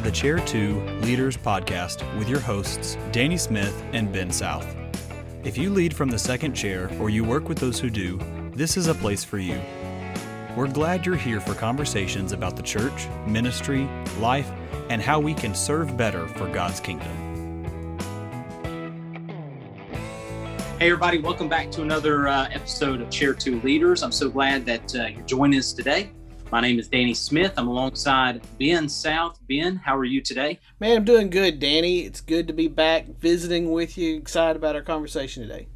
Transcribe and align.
to 0.00 0.06
the 0.06 0.12
Chair 0.12 0.38
2 0.38 0.80
Leaders 1.02 1.36
Podcast 1.36 2.02
with 2.18 2.26
your 2.26 2.40
hosts, 2.40 2.96
Danny 3.12 3.36
Smith 3.36 3.84
and 3.92 4.10
Ben 4.10 4.30
South. 4.30 4.66
If 5.44 5.58
you 5.58 5.68
lead 5.68 5.94
from 5.94 6.08
the 6.08 6.18
second 6.18 6.54
chair 6.54 6.90
or 6.98 7.10
you 7.10 7.22
work 7.22 7.50
with 7.50 7.58
those 7.58 7.78
who 7.78 7.90
do, 7.90 8.18
this 8.54 8.78
is 8.78 8.86
a 8.86 8.94
place 8.94 9.24
for 9.24 9.36
you. 9.36 9.60
We're 10.56 10.68
glad 10.68 11.04
you're 11.04 11.16
here 11.16 11.40
for 11.40 11.54
conversations 11.54 12.32
about 12.32 12.56
the 12.56 12.62
church, 12.62 13.08
ministry, 13.26 13.86
life, 14.18 14.50
and 14.88 15.02
how 15.02 15.20
we 15.20 15.34
can 15.34 15.54
serve 15.54 15.96
better 15.98 16.26
for 16.28 16.48
God's 16.48 16.80
kingdom. 16.80 17.08
Hey, 20.78 20.86
everybody, 20.86 21.18
welcome 21.18 21.48
back 21.48 21.70
to 21.72 21.82
another 21.82 22.26
uh, 22.26 22.48
episode 22.50 23.02
of 23.02 23.10
Chair 23.10 23.34
2 23.34 23.60
Leaders. 23.60 24.02
I'm 24.02 24.12
so 24.12 24.30
glad 24.30 24.64
that 24.64 24.94
uh, 24.94 25.06
you're 25.08 25.26
joining 25.26 25.58
us 25.58 25.74
today. 25.74 26.10
My 26.52 26.60
name 26.60 26.80
is 26.80 26.88
Danny 26.88 27.14
Smith. 27.14 27.54
I'm 27.56 27.68
alongside 27.68 28.42
Ben 28.58 28.88
South. 28.88 29.38
Ben, 29.48 29.76
how 29.76 29.96
are 29.96 30.04
you 30.04 30.20
today? 30.20 30.58
Man, 30.80 30.96
I'm 30.96 31.04
doing 31.04 31.30
good, 31.30 31.60
Danny. 31.60 32.00
It's 32.00 32.20
good 32.20 32.48
to 32.48 32.52
be 32.52 32.66
back 32.66 33.06
visiting 33.20 33.70
with 33.70 33.96
you. 33.96 34.16
Excited 34.16 34.56
about 34.56 34.74
our 34.74 34.82
conversation 34.82 35.44
today. 35.44 35.68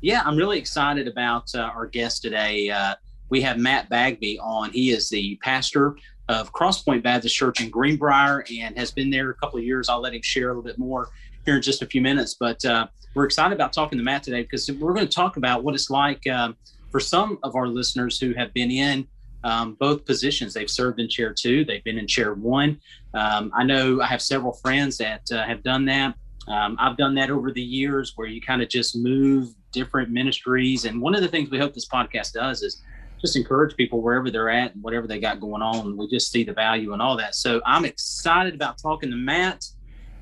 Yeah, 0.00 0.22
I'm 0.24 0.36
really 0.36 0.58
excited 0.58 1.06
about 1.06 1.54
uh, 1.54 1.60
our 1.60 1.86
guest 1.86 2.22
today. 2.22 2.68
Uh, 2.68 2.96
we 3.28 3.40
have 3.42 3.56
Matt 3.56 3.88
Bagby 3.88 4.40
on. 4.40 4.72
He 4.72 4.90
is 4.90 5.08
the 5.08 5.38
pastor 5.44 5.96
of 6.28 6.52
Crosspoint 6.52 7.04
Baptist 7.04 7.36
Church 7.36 7.60
in 7.60 7.70
Greenbrier 7.70 8.44
and 8.58 8.76
has 8.76 8.90
been 8.90 9.10
there 9.10 9.30
a 9.30 9.34
couple 9.34 9.60
of 9.60 9.64
years. 9.64 9.88
I'll 9.88 10.00
let 10.00 10.12
him 10.12 10.22
share 10.22 10.46
a 10.46 10.48
little 10.48 10.62
bit 10.64 10.76
more 10.76 11.08
here 11.44 11.54
in 11.54 11.62
just 11.62 11.82
a 11.82 11.86
few 11.86 12.00
minutes. 12.00 12.34
But 12.34 12.64
uh, 12.64 12.88
we're 13.14 13.26
excited 13.26 13.54
about 13.54 13.72
talking 13.72 13.96
to 13.96 14.02
Matt 14.02 14.24
today 14.24 14.42
because 14.42 14.68
we're 14.72 14.92
going 14.92 15.06
to 15.06 15.14
talk 15.14 15.36
about 15.36 15.62
what 15.62 15.76
it's 15.76 15.88
like 15.88 16.26
um, 16.26 16.56
for 16.90 16.98
some 16.98 17.38
of 17.44 17.54
our 17.54 17.68
listeners 17.68 18.18
who 18.18 18.34
have 18.34 18.52
been 18.54 18.72
in 18.72 19.06
um, 19.44 19.74
both 19.78 20.04
positions. 20.04 20.54
They've 20.54 20.70
served 20.70 21.00
in 21.00 21.08
chair 21.08 21.32
two, 21.32 21.64
they've 21.64 21.84
been 21.84 21.98
in 21.98 22.06
chair 22.06 22.34
one. 22.34 22.80
Um, 23.14 23.50
I 23.54 23.64
know 23.64 24.00
I 24.00 24.06
have 24.06 24.22
several 24.22 24.52
friends 24.52 24.98
that 24.98 25.22
uh, 25.32 25.44
have 25.44 25.62
done 25.62 25.84
that. 25.86 26.14
Um, 26.48 26.76
I've 26.78 26.96
done 26.96 27.14
that 27.16 27.30
over 27.30 27.50
the 27.50 27.62
years 27.62 28.12
where 28.16 28.28
you 28.28 28.40
kind 28.40 28.62
of 28.62 28.68
just 28.68 28.96
move 28.96 29.54
different 29.72 30.10
ministries. 30.10 30.84
And 30.84 31.00
one 31.00 31.14
of 31.14 31.20
the 31.20 31.28
things 31.28 31.50
we 31.50 31.58
hope 31.58 31.74
this 31.74 31.88
podcast 31.88 32.32
does 32.32 32.62
is 32.62 32.82
just 33.20 33.36
encourage 33.36 33.76
people 33.76 34.00
wherever 34.00 34.30
they're 34.30 34.50
at 34.50 34.74
and 34.74 34.82
whatever 34.82 35.06
they 35.06 35.18
got 35.18 35.40
going 35.40 35.62
on. 35.62 35.96
We 35.96 36.08
just 36.08 36.30
see 36.30 36.44
the 36.44 36.52
value 36.52 36.92
and 36.92 37.02
all 37.02 37.16
that. 37.16 37.34
So 37.34 37.60
I'm 37.66 37.84
excited 37.84 38.54
about 38.54 38.78
talking 38.78 39.10
to 39.10 39.16
Matt 39.16 39.64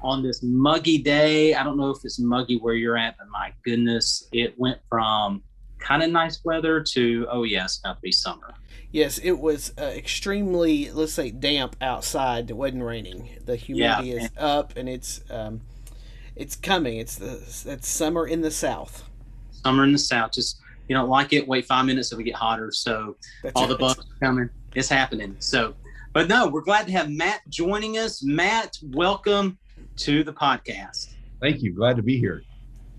on 0.01 0.23
this 0.23 0.43
muggy 0.43 0.99
day. 0.99 1.55
I 1.55 1.65
don't 1.65 1.77
know 1.77 1.91
if 1.91 1.99
it's 2.05 2.19
muggy 2.19 2.57
where 2.57 2.75
you're 2.75 2.97
at, 2.97 3.17
but 3.19 3.29
my 3.31 3.53
goodness, 3.65 4.29
it 4.33 4.59
went 4.59 4.79
from 4.89 5.43
kind 5.79 6.03
of 6.03 6.11
nice 6.11 6.43
weather 6.45 6.83
to, 6.83 7.27
oh, 7.31 7.43
yeah, 7.43 7.65
it's 7.65 7.81
about 7.81 7.97
to 7.97 8.01
be 8.01 8.13
summer. 8.13 8.55
Yes, 8.95 9.19
it 9.19 9.33
was 9.33 9.73
uh, 9.77 9.87
extremely, 9.87 10.89
let's 10.93 11.15
say, 11.15 11.33
damp 11.33 11.75
outside. 11.81 12.49
It 12.49 12.53
wasn't 12.53 12.85
raining. 12.85 13.29
The 13.45 13.57
humidity 13.57 14.11
yeah, 14.11 14.23
is 14.23 14.31
up, 14.39 14.77
and 14.77 14.89
it's 14.89 15.21
um, 15.31 15.63
it's 16.37 16.55
coming. 16.55 16.99
It's 16.99 17.17
the 17.17 17.43
it's 17.73 17.89
summer 17.89 18.29
in 18.29 18.41
the 18.41 18.53
south. 18.53 19.03
Summer 19.51 19.83
in 19.83 19.91
the 19.91 19.99
south. 19.99 20.31
Just 20.31 20.61
you 20.87 20.95
don't 20.95 21.09
like 21.09 21.33
it. 21.33 21.49
Wait 21.49 21.67
five 21.67 21.87
minutes, 21.87 22.11
so 22.11 22.17
we 22.17 22.23
get 22.23 22.37
hotter. 22.37 22.71
So 22.71 23.17
That's 23.43 23.57
all 23.57 23.63
right. 23.63 23.71
the 23.71 23.79
bugs 23.79 23.99
are 23.99 24.25
coming. 24.25 24.49
It's 24.77 24.89
happening. 24.89 25.35
So, 25.41 25.75
but 26.13 26.29
no, 26.29 26.47
we're 26.47 26.61
glad 26.61 26.87
to 26.87 26.93
have 26.93 27.11
Matt 27.11 27.41
joining 27.49 27.99
us. 27.99 28.23
Matt, 28.23 28.79
welcome 28.81 29.59
to 29.97 30.23
the 30.23 30.33
podcast. 30.33 31.15
Thank 31.41 31.63
you. 31.63 31.73
Glad 31.73 31.97
to 31.97 32.03
be 32.05 32.17
here. 32.17 32.45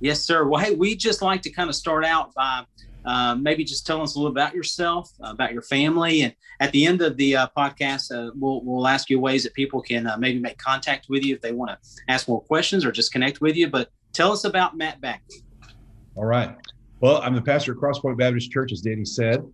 Yes, 0.01 0.19
sir. 0.19 0.43
Well, 0.45 0.61
hey, 0.61 0.75
we 0.75 0.97
just 0.97 1.21
like 1.21 1.41
to 1.43 1.49
kind 1.49 1.69
of 1.69 1.75
start 1.75 2.03
out 2.03 2.33
by 2.33 2.65
uh, 3.05 3.35
maybe 3.35 3.63
just 3.63 3.85
tell 3.85 4.01
us 4.01 4.15
a 4.15 4.19
little 4.19 4.31
about 4.31 4.53
yourself, 4.53 5.11
uh, 5.23 5.29
about 5.29 5.53
your 5.53 5.61
family, 5.61 6.21
and 6.21 6.33
at 6.59 6.71
the 6.71 6.85
end 6.85 7.01
of 7.01 7.17
the 7.17 7.35
uh, 7.35 7.47
podcast, 7.55 8.11
uh, 8.11 8.31
we'll 8.35 8.63
we'll 8.63 8.87
ask 8.87 9.09
you 9.09 9.19
ways 9.19 9.43
that 9.43 9.53
people 9.53 9.81
can 9.81 10.07
uh, 10.07 10.17
maybe 10.17 10.39
make 10.39 10.57
contact 10.57 11.07
with 11.09 11.23
you 11.23 11.35
if 11.35 11.41
they 11.41 11.51
want 11.51 11.71
to 11.71 11.77
ask 12.07 12.27
more 12.27 12.41
questions 12.41 12.83
or 12.83 12.91
just 12.91 13.11
connect 13.11 13.41
with 13.41 13.55
you. 13.55 13.69
But 13.69 13.89
tell 14.13 14.31
us 14.31 14.43
about 14.43 14.75
Matt 14.75 14.99
Bagby. 15.01 15.43
All 16.15 16.25
right. 16.25 16.55
Well, 17.01 17.21
I'm 17.21 17.35
the 17.35 17.41
pastor 17.41 17.73
at 17.73 17.77
Crosspoint 17.77 18.17
Baptist 18.17 18.51
Church, 18.51 18.71
as 18.71 18.81
Danny 18.81 19.05
said, 19.05 19.45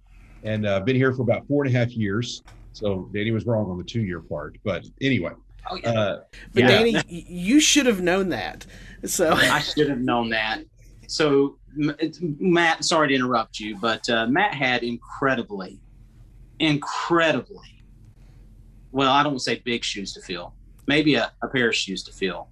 and 0.44 0.68
I've 0.68 0.86
been 0.86 0.96
here 0.96 1.14
for 1.14 1.24
about 1.24 1.48
four 1.48 1.66
and 1.66 1.76
a 1.76 1.78
half 1.78 1.92
years. 1.92 2.44
So 2.74 3.10
Danny 3.14 3.32
was 3.32 3.46
wrong 3.46 3.70
on 3.70 3.78
the 3.78 3.84
two-year 3.84 4.22
part, 4.22 4.58
but 4.64 4.86
anyway. 5.02 5.32
Oh, 5.70 5.76
yeah. 5.84 6.18
but 6.54 6.64
yeah. 6.64 6.68
Danny, 6.68 7.02
you 7.08 7.60
should 7.60 7.86
have 7.86 8.02
known 8.02 8.30
that. 8.30 8.66
So 9.06 9.32
I 9.32 9.60
should 9.60 9.90
have 9.90 10.00
known 10.00 10.30
that. 10.30 10.64
So 11.12 11.58
Matt, 11.76 12.86
sorry 12.86 13.10
to 13.10 13.14
interrupt 13.14 13.60
you, 13.60 13.78
but 13.78 14.10
uh, 14.10 14.28
Matt 14.28 14.54
had 14.54 14.82
incredibly, 14.82 15.82
incredibly, 16.60 17.84
well, 18.94 19.12
I 19.12 19.22
don't 19.22 19.34
want 19.34 19.40
to 19.40 19.44
say 19.44 19.62
big 19.66 19.84
shoes 19.84 20.14
to 20.14 20.22
fill, 20.22 20.54
maybe 20.88 21.16
a, 21.16 21.30
a 21.44 21.50
pair 21.50 21.68
of 21.68 21.76
shoes 21.76 22.02
to 22.04 22.14
fill. 22.14 22.48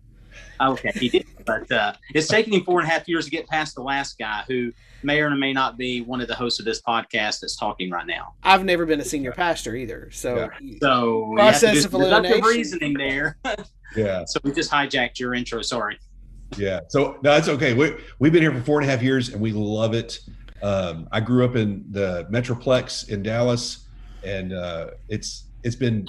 Okay, 0.60 0.92
he 0.94 1.08
did, 1.08 1.26
but 1.46 1.72
uh, 1.72 1.94
it's 2.14 2.28
taken 2.28 2.52
him 2.52 2.66
four 2.66 2.82
and 2.82 2.90
a 2.90 2.92
half 2.92 3.08
years 3.08 3.24
to 3.24 3.32
get 3.32 3.48
past 3.48 3.76
the 3.76 3.82
last 3.82 4.18
guy 4.20 4.44
who 4.50 4.74
may 5.04 5.22
or 5.22 5.30
may 5.30 5.54
not 5.54 5.78
be 5.78 6.02
one 6.02 6.20
of 6.20 6.28
the 6.28 6.36
hosts 6.36 6.60
of 6.60 6.66
this 6.66 6.82
podcast 6.82 7.40
that's 7.40 7.56
talking 7.56 7.90
right 7.90 8.06
now. 8.06 8.34
I've 8.44 8.66
never 8.66 8.86
been 8.86 9.00
a 9.00 9.06
senior 9.06 9.32
pastor 9.32 9.74
either, 9.78 10.12
so 10.12 10.50
yeah. 10.60 10.76
so 10.82 11.32
process 11.34 11.86
of 11.86 11.94
elimination. 11.94 12.44
reasoning 12.44 12.94
there. 12.94 13.38
yeah. 13.96 14.26
So 14.28 14.42
we 14.44 14.52
just 14.52 14.70
hijacked 14.70 15.18
your 15.18 15.34
intro. 15.34 15.62
Sorry. 15.62 15.98
Yeah. 16.58 16.82
So 16.88 17.20
no, 17.22 17.36
it's 17.36 17.48
okay. 17.48 17.74
We 17.74 17.96
we've 18.20 18.32
been 18.32 18.42
here 18.42 18.52
for 18.52 18.62
four 18.62 18.82
and 18.82 18.90
a 18.90 18.92
half 18.92 19.04
years 19.04 19.30
and 19.30 19.42
we 19.42 19.52
love 19.52 19.94
it. 19.94 20.20
Um, 20.62 21.08
I 21.12 21.20
grew 21.20 21.46
up 21.46 21.56
in 21.56 21.86
the 21.92 22.28
Metroplex 22.30 23.10
in 23.10 23.24
Dallas, 23.24 23.88
and 24.24 24.54
uh, 24.54 24.92
it's 25.08 25.46
it's 25.64 25.76
been 25.76 26.08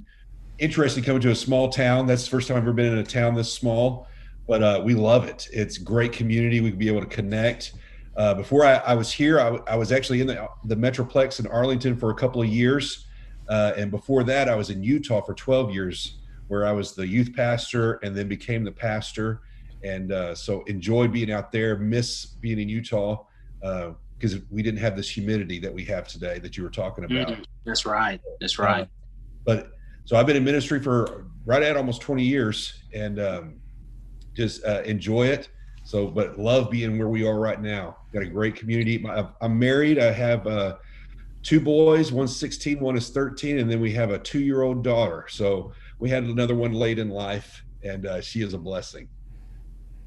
interesting 0.58 1.02
coming 1.02 1.20
to 1.22 1.30
a 1.30 1.36
small 1.36 1.68
town. 1.68 2.06
That's 2.06 2.24
the 2.24 2.30
first 2.30 2.48
time 2.48 2.56
I've 2.56 2.64
ever 2.64 2.72
been 2.72 2.92
in 2.92 2.98
a 2.98 3.04
town 3.04 3.34
this 3.34 3.52
small, 3.52 4.08
but 4.46 4.62
uh, 4.62 4.82
we 4.84 4.94
love 4.94 5.24
it. 5.24 5.48
It's 5.52 5.78
great 5.78 6.12
community. 6.12 6.60
We 6.60 6.70
can 6.70 6.78
be 6.78 6.88
able 6.88 7.00
to 7.00 7.06
connect. 7.06 7.74
Uh, 8.16 8.34
before 8.34 8.64
I, 8.64 8.74
I, 8.74 8.94
was 8.94 9.10
here, 9.10 9.40
I, 9.40 9.58
I, 9.68 9.76
was 9.76 9.92
actually 9.92 10.20
in 10.20 10.26
the, 10.26 10.46
the 10.64 10.74
Metroplex 10.74 11.38
in 11.40 11.46
Arlington 11.46 11.96
for 11.96 12.10
a 12.10 12.14
couple 12.14 12.42
of 12.42 12.48
years, 12.48 13.06
uh, 13.48 13.72
and 13.76 13.90
before 13.90 14.24
that, 14.24 14.48
I 14.48 14.56
was 14.56 14.68
in 14.68 14.82
Utah 14.82 15.22
for 15.22 15.32
12 15.32 15.72
years, 15.72 16.18
where 16.48 16.66
I 16.66 16.72
was 16.72 16.92
the 16.92 17.06
youth 17.06 17.34
pastor 17.34 17.94
and 18.02 18.14
then 18.14 18.28
became 18.28 18.64
the 18.64 18.72
pastor 18.72 19.40
and 19.82 20.12
uh, 20.12 20.34
so 20.34 20.62
enjoy 20.64 21.08
being 21.08 21.30
out 21.30 21.52
there. 21.52 21.76
Miss 21.76 22.26
being 22.26 22.58
in 22.58 22.68
Utah 22.68 23.24
because 23.60 24.34
uh, 24.34 24.38
we 24.50 24.62
didn't 24.62 24.80
have 24.80 24.96
this 24.96 25.08
humidity 25.08 25.58
that 25.58 25.72
we 25.72 25.84
have 25.84 26.08
today 26.08 26.38
that 26.38 26.56
you 26.56 26.62
were 26.62 26.70
talking 26.70 27.04
about. 27.04 27.28
Mm, 27.28 27.44
that's 27.64 27.86
right. 27.86 28.20
That's 28.40 28.58
uh, 28.58 28.62
right. 28.62 28.88
but 29.44 29.72
so 30.04 30.16
I've 30.16 30.26
been 30.26 30.36
in 30.36 30.44
ministry 30.44 30.80
for 30.80 31.26
right 31.44 31.62
at 31.62 31.76
almost 31.76 32.00
20 32.00 32.24
years, 32.24 32.82
and 32.94 33.20
um, 33.20 33.60
just 34.34 34.64
uh, 34.64 34.82
enjoy 34.82 35.26
it. 35.26 35.50
So, 35.84 36.06
but 36.06 36.38
love 36.38 36.70
being 36.70 36.98
where 36.98 37.08
we 37.08 37.26
are 37.26 37.38
right 37.38 37.60
now. 37.60 37.98
Got 38.12 38.22
a 38.22 38.26
great 38.26 38.54
community. 38.54 39.04
I'm 39.40 39.58
married. 39.58 39.98
I 39.98 40.12
have 40.12 40.46
uh, 40.46 40.76
two 41.42 41.60
boys. 41.60 42.12
One's 42.12 42.36
16, 42.36 42.80
one 42.80 42.96
is 42.96 43.10
13, 43.10 43.58
and 43.58 43.70
then 43.70 43.80
we 43.80 43.92
have 43.92 44.10
a 44.10 44.18
two-year-old 44.18 44.84
daughter. 44.84 45.26
So 45.28 45.72
we 45.98 46.10
had 46.10 46.24
another 46.24 46.54
one 46.54 46.72
late 46.72 46.98
in 46.98 47.08
life, 47.08 47.64
and 47.82 48.06
uh, 48.06 48.20
she 48.20 48.42
is 48.42 48.54
a 48.54 48.58
blessing. 48.58 49.08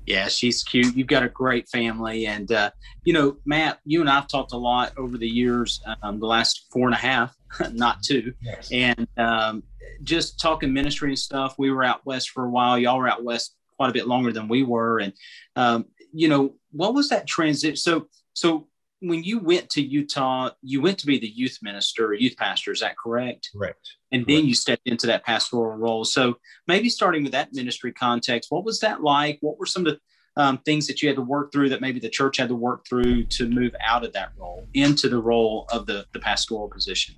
Yeah, 0.05 0.27
she's 0.27 0.63
cute. 0.63 0.95
You've 0.95 1.07
got 1.07 1.23
a 1.23 1.29
great 1.29 1.67
family, 1.69 2.27
and 2.27 2.51
uh, 2.51 2.71
you 3.05 3.13
know, 3.13 3.37
Matt, 3.45 3.79
you 3.85 4.01
and 4.01 4.09
I've 4.09 4.27
talked 4.27 4.53
a 4.53 4.57
lot 4.57 4.93
over 4.97 5.17
the 5.17 5.27
years, 5.27 5.81
um, 6.01 6.19
the 6.19 6.25
last 6.25 6.67
four 6.71 6.87
and 6.87 6.93
a 6.93 6.97
half, 6.97 7.35
not 7.71 8.03
two, 8.03 8.33
yes. 8.41 8.69
and 8.71 9.07
um, 9.17 9.63
just 10.03 10.39
talking 10.39 10.73
ministry 10.73 11.09
and 11.09 11.19
stuff. 11.19 11.55
We 11.57 11.71
were 11.71 11.83
out 11.83 12.05
west 12.05 12.31
for 12.31 12.45
a 12.45 12.49
while. 12.49 12.77
Y'all 12.77 12.97
were 12.97 13.07
out 13.07 13.23
west 13.23 13.55
quite 13.77 13.89
a 13.89 13.93
bit 13.93 14.07
longer 14.07 14.31
than 14.31 14.47
we 14.47 14.63
were, 14.63 14.99
and 14.99 15.13
um, 15.55 15.85
you 16.13 16.27
know, 16.27 16.55
what 16.71 16.93
was 16.93 17.09
that 17.09 17.27
transition? 17.27 17.75
So, 17.75 18.07
so 18.33 18.67
when 18.99 19.23
you 19.23 19.39
went 19.39 19.69
to 19.71 19.81
Utah, 19.81 20.51
you 20.61 20.81
went 20.81 20.97
to 20.99 21.05
be 21.05 21.19
the 21.19 21.27
youth 21.27 21.57
minister, 21.61 22.13
youth 22.13 22.37
pastor. 22.37 22.71
Is 22.71 22.79
that 22.79 22.97
correct? 22.97 23.49
Correct. 23.53 23.95
And 24.13 24.25
then 24.27 24.45
you 24.45 24.53
stepped 24.53 24.87
into 24.87 25.07
that 25.07 25.25
pastoral 25.25 25.75
role. 25.75 26.05
So 26.05 26.37
maybe 26.67 26.87
starting 26.87 27.23
with 27.23 27.31
that 27.33 27.51
ministry 27.51 27.91
context, 27.91 28.51
what 28.51 28.63
was 28.63 28.79
that 28.79 29.01
like? 29.01 29.39
What 29.41 29.59
were 29.59 29.65
some 29.65 29.85
of 29.85 29.93
the 29.95 29.99
um, 30.41 30.59
things 30.59 30.87
that 30.87 31.01
you 31.01 31.09
had 31.09 31.15
to 31.15 31.21
work 31.21 31.51
through 31.51 31.69
that 31.69 31.81
maybe 31.81 31.99
the 31.99 32.09
church 32.09 32.37
had 32.37 32.47
to 32.49 32.55
work 32.55 32.85
through 32.87 33.25
to 33.25 33.49
move 33.49 33.75
out 33.83 34.05
of 34.05 34.13
that 34.13 34.29
role 34.37 34.65
into 34.73 35.09
the 35.09 35.17
role 35.17 35.67
of 35.71 35.85
the 35.85 36.05
the 36.13 36.19
pastoral 36.19 36.69
position? 36.69 37.15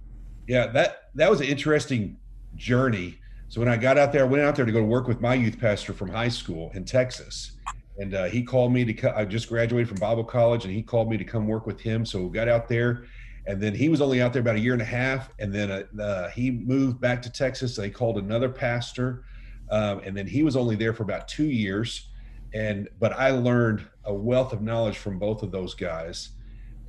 Yeah, 0.47 0.67
that 0.67 1.09
that 1.15 1.29
was 1.29 1.41
an 1.41 1.47
interesting 1.47 2.17
journey. 2.55 3.19
So 3.49 3.61
when 3.61 3.69
I 3.69 3.77
got 3.77 3.97
out 3.97 4.11
there, 4.11 4.23
I 4.23 4.27
went 4.27 4.43
out 4.43 4.55
there 4.55 4.65
to 4.65 4.71
go 4.71 4.79
to 4.79 4.85
work 4.85 5.07
with 5.07 5.21
my 5.21 5.33
youth 5.33 5.59
pastor 5.59 5.93
from 5.93 6.09
high 6.09 6.29
school 6.29 6.71
in 6.73 6.83
Texas 6.83 7.55
and 7.97 8.13
uh, 8.13 8.25
he 8.25 8.43
called 8.43 8.73
me 8.73 8.83
to. 8.85 8.93
Co- 8.93 9.13
I 9.15 9.25
just 9.25 9.49
graduated 9.49 9.87
from 9.87 9.97
Bible 9.97 10.23
college, 10.23 10.65
and 10.65 10.73
he 10.73 10.81
called 10.81 11.09
me 11.09 11.17
to 11.17 11.23
come 11.23 11.47
work 11.47 11.65
with 11.65 11.79
him. 11.79 12.05
So 12.05 12.23
we 12.23 12.29
got 12.29 12.47
out 12.47 12.67
there, 12.67 13.05
and 13.47 13.61
then 13.61 13.73
he 13.73 13.89
was 13.89 14.01
only 14.01 14.21
out 14.21 14.33
there 14.33 14.41
about 14.41 14.55
a 14.55 14.59
year 14.59 14.73
and 14.73 14.81
a 14.81 14.85
half, 14.85 15.29
and 15.39 15.53
then 15.53 15.71
uh, 15.71 16.29
he 16.29 16.51
moved 16.51 16.99
back 16.99 17.21
to 17.23 17.29
Texas. 17.31 17.75
They 17.75 17.89
called 17.89 18.17
another 18.17 18.49
pastor, 18.49 19.23
um, 19.69 20.01
and 20.03 20.17
then 20.17 20.27
he 20.27 20.43
was 20.43 20.55
only 20.55 20.75
there 20.75 20.93
for 20.93 21.03
about 21.03 21.27
two 21.27 21.45
years. 21.45 22.09
And 22.53 22.89
but 22.99 23.13
I 23.13 23.31
learned 23.31 23.85
a 24.03 24.13
wealth 24.13 24.53
of 24.53 24.61
knowledge 24.61 24.97
from 24.97 25.19
both 25.19 25.43
of 25.43 25.51
those 25.51 25.75
guys, 25.75 26.31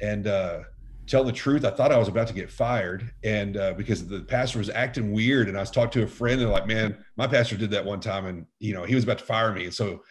and 0.01 0.27
uh, 0.27 0.61
tell 1.07 1.25
the 1.25 1.33
truth, 1.33 1.65
I 1.65 1.71
thought 1.71 1.93
I 1.93 1.99
was 1.99 2.09
about 2.09 2.29
to 2.29 2.35
get 2.35 2.51
fired, 2.51 3.13
and 3.23 3.57
uh, 3.57 3.75
because 3.75 4.07
the 4.07 4.21
pastor 4.21 4.59
was 4.59 4.71
acting 4.71 5.13
weird, 5.13 5.49
and 5.49 5.57
I 5.57 5.61
was 5.61 5.71
talking 5.71 5.91
to 6.01 6.05
a 6.05 6.09
friend, 6.09 6.41
and 6.41 6.51
like, 6.51 6.67
man, 6.67 7.05
my 7.17 7.27
pastor 7.27 7.57
did 7.57 7.71
that 7.73 7.85
one 7.85 8.01
time, 8.01 8.27
and 8.27 8.47
you 8.61 8.73
know, 8.73 8.85
he 8.85 8.95
was 8.95 9.05
about 9.05 9.19
to 9.19 9.25
fire 9.25 9.53
me, 9.53 9.65
and 9.65 9.75
so. 9.75 10.03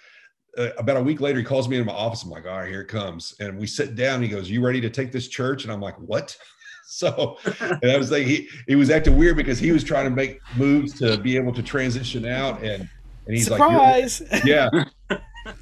Uh, 0.57 0.69
about 0.77 0.97
a 0.97 1.01
week 1.01 1.21
later, 1.21 1.39
he 1.39 1.45
calls 1.45 1.67
me 1.67 1.77
in 1.77 1.85
my 1.85 1.93
office. 1.93 2.23
I'm 2.23 2.29
like, 2.29 2.45
all 2.45 2.57
right, 2.57 2.69
here 2.69 2.81
it 2.81 2.87
comes. 2.87 3.35
And 3.39 3.57
we 3.57 3.67
sit 3.67 3.95
down. 3.95 4.21
he 4.21 4.27
goes, 4.27 4.49
"You 4.49 4.65
ready 4.65 4.81
to 4.81 4.89
take 4.89 5.11
this 5.11 5.27
church?" 5.27 5.63
And 5.63 5.73
I'm 5.73 5.81
like, 5.81 5.95
"What?" 5.97 6.37
so 6.87 7.37
and 7.61 7.91
I 7.91 7.97
was 7.97 8.11
like, 8.11 8.25
he 8.25 8.47
he 8.67 8.75
was 8.75 8.89
acting 8.89 9.17
weird 9.17 9.37
because 9.37 9.59
he 9.59 9.71
was 9.71 9.83
trying 9.83 10.05
to 10.05 10.11
make 10.11 10.39
moves 10.55 10.97
to 10.99 11.17
be 11.17 11.35
able 11.35 11.53
to 11.53 11.63
transition 11.63 12.25
out, 12.25 12.63
and 12.63 12.87
and 13.25 13.35
he's 13.35 13.49
like 13.49 13.59
Surprise! 13.59 14.21
like, 14.31 14.43
"Yeah, 14.45 14.69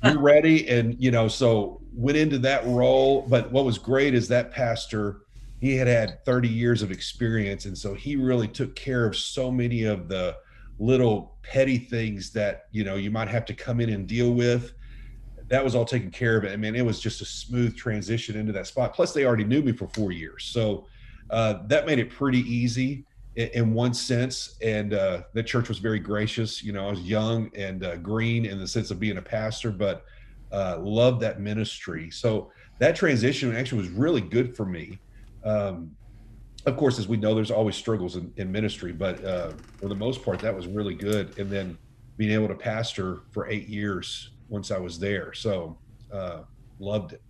you're 0.04 0.19
ready." 0.19 0.68
And 0.69 0.96
you 1.00 1.12
know, 1.12 1.28
so 1.28 1.81
went 1.94 2.18
into 2.18 2.38
that 2.39 2.66
role. 2.66 3.25
But 3.28 3.51
what 3.51 3.66
was 3.66 3.78
great 3.78 4.13
is 4.13 4.28
that 4.28 4.51
pastor 4.51 5.22
he 5.63 5.78
had 5.78 5.88
had 5.88 6.25
30 6.25 6.50
years 6.50 6.81
of 6.81 6.92
experience 6.92 7.63
and 7.63 7.78
so 7.78 7.94
he 7.94 8.18
really 8.18 8.50
took 8.50 8.75
care 8.75 9.06
of 9.06 9.16
so 9.16 9.50
many 9.50 9.86
of 9.86 10.10
the 10.10 10.36
little 10.78 11.38
petty 11.42 11.78
things 11.78 12.31
that 12.31 12.66
you 12.72 12.84
know 12.84 12.96
you 12.96 13.10
might 13.10 13.30
have 13.30 13.46
to 13.46 13.54
come 13.54 13.80
in 13.80 13.89
and 13.89 14.06
deal 14.06 14.34
with 14.34 14.74
that 15.53 15.63
was 15.63 15.75
all 15.75 15.85
taken 15.85 16.09
care 16.09 16.35
of. 16.35 16.45
I 16.45 16.55
mean 16.55 16.75
it 16.75 16.83
was 16.83 17.00
just 17.00 17.21
a 17.21 17.25
smooth 17.25 17.77
transition 17.77 18.35
into 18.35 18.51
that 18.53 18.65
spot. 18.65 18.91
Plus 18.95 19.13
they 19.13 19.23
already 19.23 19.44
knew 19.44 19.61
me 19.61 19.71
for 19.71 19.88
four 19.89 20.11
years. 20.11 20.45
So 20.45 20.88
uh, 21.29 21.59
that 21.67 21.85
made 21.85 22.00
it 22.00 22.09
pretty 22.09 22.39
easy 22.39 23.05
in, 23.35 23.50
in 23.50 23.73
one 23.75 23.94
sense. 23.94 24.57
And 24.63 24.95
uh, 24.95 25.21
the 25.33 25.44
church 25.44 25.69
was 25.69 25.77
very 25.77 26.00
gracious. 26.00 26.63
You 26.63 26.73
know 26.73 26.88
i 26.88 26.89
was 26.89 27.01
young 27.01 27.51
and 27.55 27.83
uh, 27.83 27.97
green 27.97 28.45
in 28.45 28.57
the 28.57 28.67
sense 28.67 28.89
of 28.89 29.00
being 29.00 29.17
a 29.17 29.21
pastor 29.21 29.69
but 29.69 30.05
uh, 30.51 30.79
loved 30.81 31.21
that 31.21 31.39
ministry. 31.39 32.09
So 32.09 32.51
that 32.79 32.95
transition 32.95 33.55
actually 33.55 33.81
was 33.81 33.91
really 33.91 34.21
good 34.21 34.57
for 34.57 34.65
me. 34.65 34.97
Um, 35.44 35.91
of 36.65 36.77
course, 36.77 36.97
as 36.97 37.07
we 37.07 37.17
know, 37.17 37.35
there's 37.35 37.51
always 37.51 37.75
struggles 37.75 38.15
in, 38.15 38.33
in 38.38 38.51
ministry, 38.51 38.91
but 38.91 39.23
uh, 39.23 39.51
for 39.79 39.88
the 39.88 39.95
most 39.95 40.23
part, 40.23 40.39
that 40.39 40.55
was 40.55 40.65
really 40.65 40.95
good. 40.95 41.38
And 41.38 41.51
then 41.51 41.77
being 42.17 42.31
able 42.31 42.47
to 42.47 42.55
pastor 42.55 43.21
for 43.31 43.47
eight 43.50 43.67
years 43.67 44.31
once 44.53 44.69
I 44.69 44.77
was 44.77 45.00
there, 45.00 45.33
so 45.33 45.75
uh, 46.13 46.44
loved 46.79 47.13
it. 47.13 47.21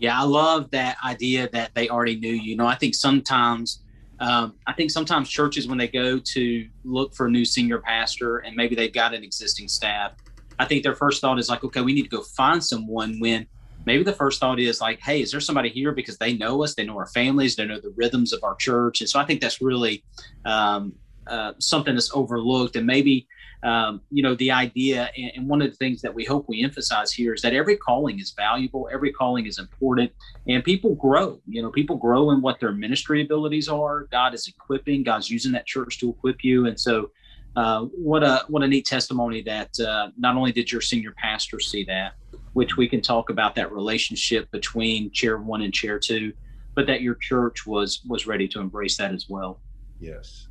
Yeah, 0.00 0.20
I 0.20 0.24
love 0.24 0.70
that 0.72 0.96
idea 1.04 1.48
that 1.52 1.72
they 1.74 1.88
already 1.88 2.16
knew 2.16 2.32
you. 2.32 2.56
know, 2.56 2.66
I 2.66 2.74
think 2.74 2.96
sometimes, 2.96 3.82
um, 4.18 4.54
I 4.66 4.72
think 4.72 4.90
sometimes 4.90 5.30
churches 5.30 5.68
when 5.68 5.78
they 5.78 5.86
go 5.86 6.18
to 6.18 6.68
look 6.84 7.14
for 7.14 7.26
a 7.26 7.30
new 7.30 7.44
senior 7.44 7.78
pastor 7.78 8.38
and 8.38 8.56
maybe 8.56 8.74
they've 8.74 8.92
got 8.92 9.14
an 9.14 9.22
existing 9.22 9.68
staff, 9.68 10.12
I 10.58 10.64
think 10.64 10.82
their 10.82 10.96
first 10.96 11.20
thought 11.20 11.38
is 11.38 11.48
like, 11.48 11.62
okay, 11.62 11.80
we 11.80 11.92
need 11.92 12.02
to 12.02 12.08
go 12.08 12.22
find 12.22 12.62
someone 12.62 13.20
when 13.20 13.46
maybe 13.86 14.02
the 14.02 14.12
first 14.12 14.40
thought 14.40 14.58
is 14.58 14.80
like, 14.80 14.98
hey, 15.00 15.22
is 15.22 15.30
there 15.30 15.40
somebody 15.40 15.68
here 15.68 15.92
because 15.92 16.18
they 16.18 16.36
know 16.36 16.64
us, 16.64 16.74
they 16.74 16.84
know 16.84 16.98
our 16.98 17.06
families, 17.06 17.54
they 17.54 17.66
know 17.66 17.78
the 17.78 17.94
rhythms 17.96 18.32
of 18.32 18.42
our 18.42 18.56
church, 18.56 19.00
and 19.00 19.08
so 19.08 19.20
I 19.20 19.24
think 19.24 19.40
that's 19.40 19.62
really 19.62 20.02
um, 20.44 20.92
uh, 21.28 21.52
something 21.60 21.94
that's 21.94 22.10
overlooked, 22.12 22.74
and 22.74 22.84
maybe. 22.84 23.28
Um, 23.64 24.02
you 24.12 24.22
know 24.22 24.36
the 24.36 24.52
idea 24.52 25.10
and, 25.16 25.32
and 25.34 25.48
one 25.48 25.60
of 25.60 25.68
the 25.68 25.76
things 25.76 26.00
that 26.02 26.14
we 26.14 26.24
hope 26.24 26.46
we 26.48 26.62
emphasize 26.62 27.12
here 27.12 27.34
is 27.34 27.42
that 27.42 27.54
every 27.54 27.76
calling 27.76 28.20
is 28.20 28.30
valuable 28.30 28.88
every 28.92 29.12
calling 29.12 29.46
is 29.46 29.58
important 29.58 30.12
and 30.46 30.62
people 30.62 30.94
grow 30.94 31.40
you 31.48 31.60
know 31.60 31.68
people 31.68 31.96
grow 31.96 32.30
in 32.30 32.40
what 32.40 32.60
their 32.60 32.70
ministry 32.70 33.20
abilities 33.20 33.68
are 33.68 34.04
god 34.12 34.32
is 34.32 34.46
equipping 34.46 35.02
god's 35.02 35.28
using 35.28 35.50
that 35.50 35.66
church 35.66 35.98
to 35.98 36.10
equip 36.10 36.44
you 36.44 36.66
and 36.66 36.78
so 36.78 37.10
uh, 37.56 37.80
what 37.86 38.22
a 38.22 38.44
what 38.46 38.62
a 38.62 38.68
neat 38.68 38.86
testimony 38.86 39.42
that 39.42 39.70
uh, 39.80 40.10
not 40.16 40.36
only 40.36 40.52
did 40.52 40.70
your 40.70 40.80
senior 40.80 41.12
pastor 41.18 41.58
see 41.58 41.82
that 41.82 42.12
which 42.58 42.76
we 42.76 42.88
can 42.88 43.00
talk 43.00 43.30
about 43.30 43.54
that 43.54 43.70
relationship 43.72 44.50
between 44.50 45.12
chair 45.12 45.38
one 45.38 45.62
and 45.62 45.72
chair 45.72 45.96
two, 45.96 46.32
but 46.74 46.88
that 46.88 47.02
your 47.02 47.14
church 47.14 47.64
was 47.66 48.02
was 48.08 48.26
ready 48.26 48.48
to 48.48 48.58
embrace 48.58 48.96
that 48.96 49.14
as 49.14 49.28
well. 49.28 49.60
Yes. 50.00 50.47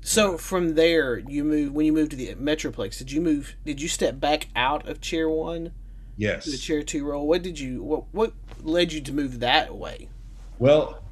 So 0.00 0.38
from 0.38 0.74
there, 0.74 1.18
you 1.18 1.44
move 1.44 1.72
when 1.72 1.86
you 1.86 1.92
moved 1.92 2.12
to 2.12 2.16
the 2.16 2.34
Metroplex. 2.34 2.98
Did 2.98 3.12
you 3.12 3.20
move? 3.20 3.56
Did 3.64 3.80
you 3.80 3.88
step 3.88 4.20
back 4.20 4.48
out 4.56 4.88
of 4.88 5.00
chair 5.00 5.28
one? 5.28 5.72
Yes. 6.16 6.44
To 6.44 6.50
the 6.50 6.56
chair 6.56 6.82
two 6.82 7.04
role. 7.04 7.26
What 7.26 7.42
did 7.42 7.58
you? 7.58 7.82
What 7.82 8.04
what 8.12 8.32
led 8.62 8.92
you 8.92 9.00
to 9.02 9.12
move 9.12 9.40
that 9.40 9.74
way? 9.76 10.08
Well, 10.58 11.02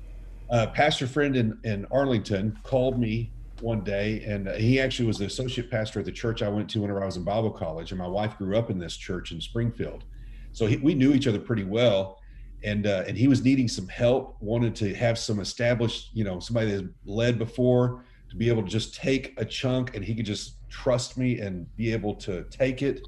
a 0.50 0.66
pastor 0.66 1.06
friend 1.06 1.36
in 1.36 1.58
in 1.64 1.86
Arlington 1.90 2.58
called 2.62 2.98
me 2.98 3.32
one 3.60 3.82
day, 3.82 4.22
and 4.26 4.48
he 4.48 4.80
actually 4.80 5.06
was 5.06 5.18
the 5.18 5.26
associate 5.26 5.70
pastor 5.70 6.00
at 6.00 6.06
the 6.06 6.12
church 6.12 6.42
I 6.42 6.48
went 6.48 6.68
to 6.70 6.80
whenever 6.80 7.02
I 7.02 7.06
was 7.06 7.16
in 7.16 7.24
Bible 7.24 7.50
college, 7.50 7.90
and 7.90 7.98
my 7.98 8.06
wife 8.06 8.36
grew 8.38 8.56
up 8.56 8.70
in 8.70 8.78
this 8.78 8.96
church 8.96 9.32
in 9.32 9.40
Springfield. 9.40 10.04
So 10.52 10.66
he, 10.66 10.76
we 10.76 10.94
knew 10.94 11.12
each 11.12 11.26
other 11.26 11.38
pretty 11.38 11.64
well, 11.64 12.20
and 12.64 12.86
uh, 12.86 13.04
and 13.06 13.16
he 13.16 13.28
was 13.28 13.44
needing 13.44 13.68
some 13.68 13.88
help. 13.88 14.36
Wanted 14.40 14.74
to 14.76 14.94
have 14.94 15.18
some 15.18 15.40
established, 15.40 16.10
you 16.14 16.24
know, 16.24 16.40
somebody 16.40 16.70
that's 16.70 16.84
led 17.04 17.38
before 17.38 18.04
to 18.36 18.38
be 18.38 18.50
able 18.50 18.62
to 18.62 18.68
just 18.68 18.94
take 18.94 19.32
a 19.38 19.44
chunk, 19.44 19.96
and 19.96 20.04
he 20.04 20.14
could 20.14 20.26
just 20.26 20.60
trust 20.68 21.16
me 21.16 21.40
and 21.40 21.66
be 21.76 21.92
able 21.92 22.14
to 22.14 22.44
take 22.50 22.82
it. 22.82 23.00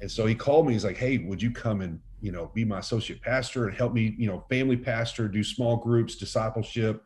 And 0.00 0.10
so 0.10 0.26
he 0.26 0.34
called 0.34 0.66
me. 0.66 0.74
He's 0.74 0.84
like, 0.84 0.98
"Hey, 0.98 1.18
would 1.18 1.40
you 1.40 1.50
come 1.50 1.80
and 1.80 2.00
you 2.20 2.30
know 2.30 2.50
be 2.54 2.64
my 2.64 2.80
associate 2.80 3.22
pastor 3.22 3.66
and 3.66 3.76
help 3.76 3.94
me, 3.94 4.14
you 4.18 4.26
know, 4.26 4.44
family 4.50 4.76
pastor, 4.76 5.28
do 5.28 5.42
small 5.42 5.76
groups, 5.76 6.16
discipleship, 6.16 7.02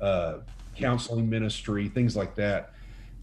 uh, 0.00 0.38
counseling 0.76 1.28
ministry, 1.28 1.88
things 1.88 2.14
like 2.14 2.34
that." 2.36 2.72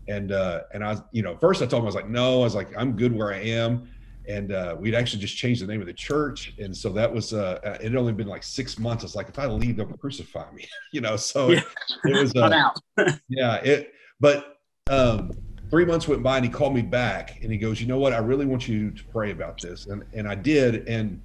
And 0.08 0.32
uh, 0.32 0.62
and 0.74 0.84
I, 0.84 0.98
you 1.12 1.22
know, 1.22 1.38
first 1.38 1.62
I 1.62 1.68
told 1.68 1.82
him 1.82 1.86
I 1.86 1.94
was 1.94 1.96
like, 1.96 2.10
"No," 2.10 2.42
I 2.42 2.44
was 2.44 2.56
like, 2.56 2.70
"I'm 2.76 2.96
good 2.96 3.14
where 3.14 3.32
I 3.32 3.42
am." 3.42 3.88
And 4.28 4.52
uh, 4.52 4.76
we'd 4.80 4.94
actually 4.94 5.22
just 5.22 5.36
changed 5.36 5.62
the 5.62 5.68
name 5.68 5.82
of 5.82 5.88
the 5.88 5.94
church. 5.94 6.54
And 6.60 6.76
so 6.76 6.90
that 6.90 7.12
was 7.12 7.34
uh, 7.34 7.60
uh 7.64 7.78
it 7.82 7.84
had 7.84 7.96
only 7.96 8.14
been 8.14 8.28
like 8.28 8.44
six 8.44 8.78
months. 8.78 9.04
It's 9.04 9.16
like 9.16 9.30
if 9.30 9.40
i 9.40 9.46
leave 9.46 9.78
they'll 9.78 9.86
crucify 9.86 10.52
me. 10.52 10.68
You 10.94 11.00
know 11.00 11.16
so 11.16 11.52
yeah. 11.52 11.62
it, 12.06 12.16
it, 12.16 12.22
was 12.22 12.36
uh, 12.36 12.70
yeah 13.30 13.56
it 13.56 13.94
but 14.20 14.58
um 14.90 15.32
three 15.70 15.86
months 15.86 16.06
went 16.06 16.22
by 16.22 16.36
and 16.36 16.46
he 16.46 16.52
called 16.52 16.76
me 16.76 16.82
back 16.82 17.40
and 17.42 17.50
he 17.52 17.58
goes 17.58 17.80
you 17.80 17.88
know 17.88 17.98
what? 17.98 18.14
I 18.14 18.18
really 18.18 18.46
want 18.46 18.68
you 18.68 18.92
to 18.92 19.04
pray 19.06 19.32
about 19.32 19.62
this. 19.62 19.88
And 19.88 20.04
and 20.14 20.28
i 20.28 20.36
did. 20.36 20.88
And 20.88 21.22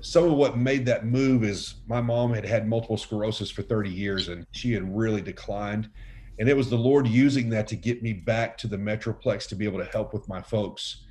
some 0.00 0.24
of 0.24 0.32
what 0.32 0.56
made 0.56 0.86
that 0.86 1.04
move 1.04 1.44
is 1.44 1.76
my 1.86 2.00
mom 2.00 2.32
had 2.32 2.44
had 2.44 2.68
multiple 2.68 2.96
sclerosis 2.96 3.50
for 3.50 3.62
30 3.62 3.90
years 3.90 4.28
and 4.28 4.46
she 4.52 4.72
had 4.72 4.96
really 4.96 5.20
declined. 5.20 5.90
And 6.38 6.48
it 6.48 6.56
was 6.56 6.70
the 6.70 6.78
lord 6.78 7.06
using 7.08 7.50
that 7.50 7.66
to 7.68 7.76
get 7.76 8.02
me 8.02 8.12
back 8.12 8.56
to 8.58 8.68
the 8.68 8.76
metroplex 8.76 9.48
to 9.48 9.56
be 9.56 9.64
able 9.64 9.78
to 9.78 9.86
help 9.86 10.14
with 10.14 10.28
my 10.28 10.40
folks 10.40 11.05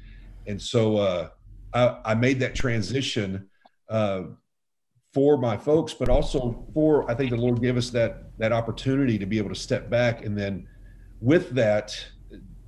and 0.47 0.61
so 0.61 0.97
uh, 0.97 1.29
I, 1.73 1.97
I, 2.05 2.15
made 2.15 2.39
that 2.39 2.55
transition 2.55 3.47
uh, 3.89 4.23
for 5.13 5.37
my 5.37 5.57
folks, 5.57 5.93
but 5.93 6.09
also 6.09 6.65
for 6.73 7.09
I 7.09 7.15
think 7.15 7.31
the 7.31 7.37
Lord 7.37 7.61
gave 7.61 7.77
us 7.77 7.89
that 7.91 8.37
that 8.37 8.51
opportunity 8.51 9.17
to 9.17 9.25
be 9.25 9.37
able 9.37 9.49
to 9.49 9.55
step 9.55 9.89
back, 9.89 10.25
and 10.25 10.37
then 10.37 10.67
with 11.21 11.51
that, 11.51 11.97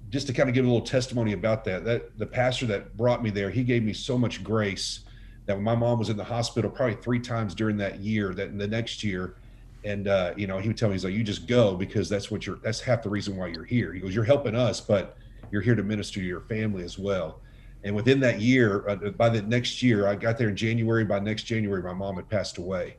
just 0.10 0.28
to 0.28 0.34
kind 0.34 0.50
of 0.50 0.56
give 0.56 0.66
a 0.66 0.68
little 0.68 0.86
testimony 0.86 1.34
about 1.34 1.64
that, 1.66 1.84
that 1.86 2.18
the 2.18 2.26
pastor 2.26 2.66
that 2.68 2.96
brought 2.96 3.22
me 3.22 3.30
there, 3.30 3.50
he 3.50 3.64
gave 3.64 3.84
me 3.84 3.94
so 3.94 4.18
much 4.18 4.44
grace 4.44 5.02
that 5.46 5.56
when 5.56 5.64
my 5.64 5.76
mom 5.76 6.00
was 6.00 6.10
in 6.10 6.18
the 6.18 6.24
hospital 6.24 6.70
probably 6.70 6.96
three 6.96 7.20
times 7.20 7.56
during 7.56 7.78
that 7.78 8.00
year, 8.00 8.34
that 8.34 8.50
in 8.50 8.58
the 8.58 8.68
next 8.68 9.04
year, 9.04 9.36
and 9.84 10.08
uh, 10.08 10.34
you 10.36 10.48
know 10.48 10.60
he 10.60 10.68
would 10.68 10.78
tell 10.78 10.90
me 10.90 10.96
he's 10.96 11.06
like, 11.06 11.14
you 11.14 11.24
just 11.24 11.48
go 11.48 11.76
because 11.76 12.10
that's 12.10 12.30
what 12.30 12.46
you're 12.46 12.60
that's 12.64 12.82
half 12.82 13.04
the 13.04 13.10
reason 13.10 13.36
why 13.36 13.48
you're 13.48 13.66
here. 13.66 13.94
He 13.94 14.00
goes, 14.00 14.14
you're 14.14 14.24
helping 14.24 14.56
us, 14.56 14.82
but 14.82 15.18
you're 15.52 15.62
here 15.62 15.76
to 15.76 15.84
minister 15.84 16.20
to 16.20 16.26
your 16.26 16.42
family 16.42 16.84
as 16.84 16.98
well. 16.98 17.42
And 17.84 17.96
within 17.96 18.20
that 18.22 18.42
year, 18.42 18.88
uh, 18.90 18.96
by 19.12 19.30
the 19.30 19.42
next 19.42 19.82
year, 19.82 20.08
I 20.08 20.16
got 20.16 20.38
there 20.38 20.50
in 20.50 20.56
January. 20.56 21.06
By 21.06 21.20
next 21.20 21.44
January, 21.44 21.82
my 21.82 21.94
mom 21.94 22.16
had 22.16 22.28
passed 22.28 22.58
away, 22.58 22.98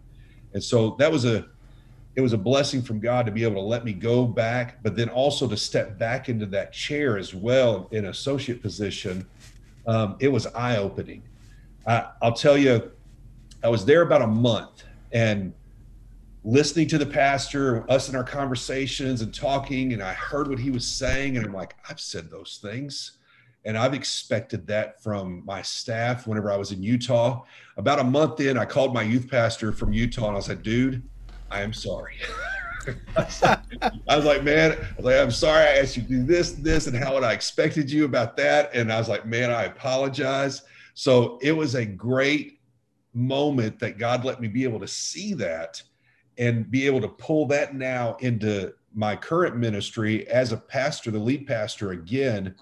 and 0.55 0.63
so 0.63 0.97
that 0.99 1.11
was 1.11 1.25
a 1.25 1.47
it 2.19 2.21
was 2.21 2.33
a 2.33 2.39
blessing 2.39 2.83
from 2.83 2.99
God 2.99 3.27
to 3.27 3.33
be 3.33 3.45
able 3.45 3.57
to 3.57 3.61
let 3.61 3.85
me 3.85 3.93
go 3.93 4.25
back, 4.25 4.83
but 4.83 4.97
then 4.97 5.09
also 5.09 5.47
to 5.47 5.57
step 5.57 5.99
back 5.99 6.29
into 6.29 6.47
that 6.47 6.73
chair 6.73 7.17
as 7.17 7.33
well 7.33 7.87
in 7.93 8.07
associate 8.07 8.61
position. 8.61 9.25
Um, 9.87 10.17
it 10.19 10.27
was 10.27 10.47
eye 10.49 10.79
opening. 10.79 11.23
I'll 11.87 12.33
tell 12.33 12.59
you, 12.59 12.91
I 13.63 13.69
was 13.69 13.85
there 13.85 14.03
about 14.03 14.23
a 14.23 14.27
month 14.27 14.83
and 15.13 15.55
listening 16.45 16.89
to 16.89 16.99
the 16.99 17.07
pastor, 17.07 17.91
us 17.91 18.09
in 18.09 18.17
our 18.17 18.25
conversations 18.25 19.21
and 19.21 19.35
talking, 19.35 19.93
and 19.93 20.03
I 20.03 20.13
heard 20.13 20.49
what 20.49 20.59
he 20.59 20.71
was 20.71 20.87
saying, 20.87 21.37
and 21.37 21.47
I'm 21.47 21.53
like, 21.53 21.77
I've 21.89 22.01
said 22.01 22.31
those 22.31 22.59
things. 22.61 23.18
And 23.69 23.77
I've 23.77 23.93
expected 23.93 24.67
that 24.69 25.03
from 25.03 25.45
my 25.45 25.61
staff 25.61 26.27
whenever 26.27 26.51
I 26.51 26.57
was 26.57 26.73
in 26.73 26.83
Utah. 26.83 27.45
About 27.77 27.99
a 27.99 28.05
month 28.05 28.41
in, 28.41 28.57
I 28.57 28.65
called 28.65 28.95
my 28.95 29.03
youth 29.03 29.31
pastor 29.31 29.73
from 29.73 29.93
Utah 29.93 30.29
and 30.29 30.39
I 30.39 30.41
said, 30.41 30.63
dude, 30.63 31.03
I 31.51 31.61
am 31.61 31.75
sorry. 31.75 32.17
I 33.19 34.17
was 34.17 34.25
like, 34.25 34.43
man, 34.43 34.73
I 34.73 34.97
was 34.97 35.05
like, 35.05 35.17
I'm 35.17 35.31
sorry 35.31 35.65
I 35.65 35.77
asked 35.81 35.99
you 35.99 36.03
to 36.05 36.09
do 36.09 36.23
this, 36.25 36.53
this, 36.53 36.87
and 36.87 36.97
how 36.97 37.13
would 37.13 37.25
I 37.25 37.35
expected 37.35 37.91
you 37.91 38.07
about 38.07 38.39
that. 38.39 38.75
And 38.75 38.91
I 38.91 38.99
was 38.99 39.07
like, 39.07 39.27
man, 39.27 39.51
I 39.51 39.65
apologize. 39.65 40.63
So 40.95 41.39
it 41.43 41.53
was 41.53 41.75
a 41.75 41.85
great 41.85 42.61
moment 43.13 43.79
that 43.81 43.99
God 43.99 44.25
let 44.25 44.41
me 44.41 44.49
be 44.49 44.65
able 44.65 44.81
to 44.81 44.89
see 44.89 45.35
that 45.35 45.83
and 46.39 46.71
be 46.71 46.87
able 46.87 47.03
to 47.03 47.09
pull 47.09 47.45
that 47.49 47.75
now 47.75 48.17
into 48.21 48.73
my 48.95 49.15
current 49.15 49.59
ministry 49.59 50.27
as 50.29 50.53
a 50.53 50.57
pastor, 50.57 51.11
the 51.11 51.19
lead 51.19 51.47
pastor 51.47 51.91
again 51.91 52.55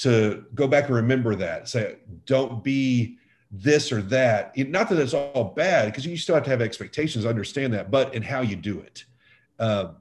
to 0.00 0.44
go 0.54 0.66
back 0.66 0.86
and 0.86 0.94
remember 0.94 1.34
that. 1.34 1.68
Say, 1.68 1.96
don't 2.26 2.64
be 2.64 3.18
this 3.50 3.92
or 3.92 4.00
that. 4.02 4.56
Not 4.56 4.88
that 4.88 4.98
it's 4.98 5.12
all 5.14 5.52
bad, 5.54 5.86
because 5.86 6.06
you 6.06 6.16
still 6.16 6.34
have 6.34 6.44
to 6.44 6.50
have 6.50 6.62
expectations, 6.62 7.26
understand 7.26 7.74
that, 7.74 7.90
but 7.90 8.14
in 8.14 8.22
how 8.22 8.40
you 8.40 8.56
do 8.56 8.80
it. 8.80 9.04
Uh, 9.58 9.92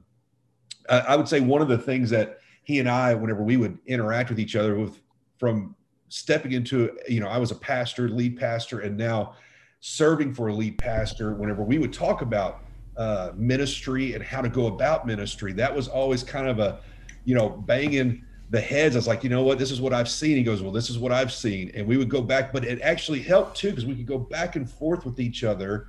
I 0.89 1.15
would 1.15 1.27
say 1.27 1.39
one 1.39 1.62
of 1.62 1.68
the 1.68 1.77
things 1.77 2.10
that 2.12 2.39
he 2.63 2.79
and 2.79 2.89
I, 2.89 3.13
whenever 3.13 3.44
we 3.44 3.58
would 3.58 3.77
interact 3.88 4.29
with 4.29 4.39
each 4.39 4.56
other, 4.56 4.75
with 4.75 5.01
from 5.38 5.75
stepping 6.08 6.53
into, 6.53 6.98
you 7.08 7.20
know, 7.20 7.27
I 7.27 7.38
was 7.38 7.51
a 7.51 7.56
pastor, 7.56 8.10
lead 8.10 8.38
pastor, 8.38 8.79
and 8.79 8.98
now 8.98 9.36
serving 9.79 10.34
for 10.34 10.48
a 10.48 10.53
lead 10.53 10.77
pastor. 10.77 11.34
Whenever 11.34 11.63
we 11.63 11.77
would 11.77 11.94
talk 11.94 12.22
about 12.22 12.62
uh, 12.98 13.32
ministry 13.36 14.13
and 14.13 14.24
how 14.24 14.41
to 14.41 14.50
go 14.50 14.68
about 14.68 15.06
ministry, 15.06 15.53
that 15.53 15.75
was 15.75 15.88
always 15.88 16.24
kind 16.24 16.48
of 16.48 16.60
a, 16.60 16.79
you 17.25 17.36
know, 17.36 17.50
banging 17.50 18.24
the 18.50 18.60
heads. 18.60 18.96
I 18.96 19.00
was 19.00 19.08
like, 19.08 19.24
you 19.24 19.29
know 19.29 19.44
what, 19.44 19.60
this 19.60 19.72
is 19.72 19.79
what 19.79 19.94
I've 19.94 20.10
seen. 20.10 20.38
He 20.38 20.44
goes, 20.44 20.62
well, 20.62 20.72
this 20.72 20.89
is 20.89 20.98
what 20.98 21.12
I've 21.12 21.32
seen, 21.32 21.72
and 21.75 21.88
we 21.88 21.98
would 21.98 22.10
go 22.10 22.22
back, 22.22 22.51
but 22.51 22.65
it 22.65 22.82
actually 22.82 23.22
helped 23.22 23.58
too 23.58 23.70
because 23.70 23.86
we 23.86 23.96
could 23.96 24.08
go 24.08 24.18
back 24.18 24.56
and 24.56 24.70
forth 24.70 25.06
with 25.06 25.20
each 25.20 25.44
other. 25.44 25.88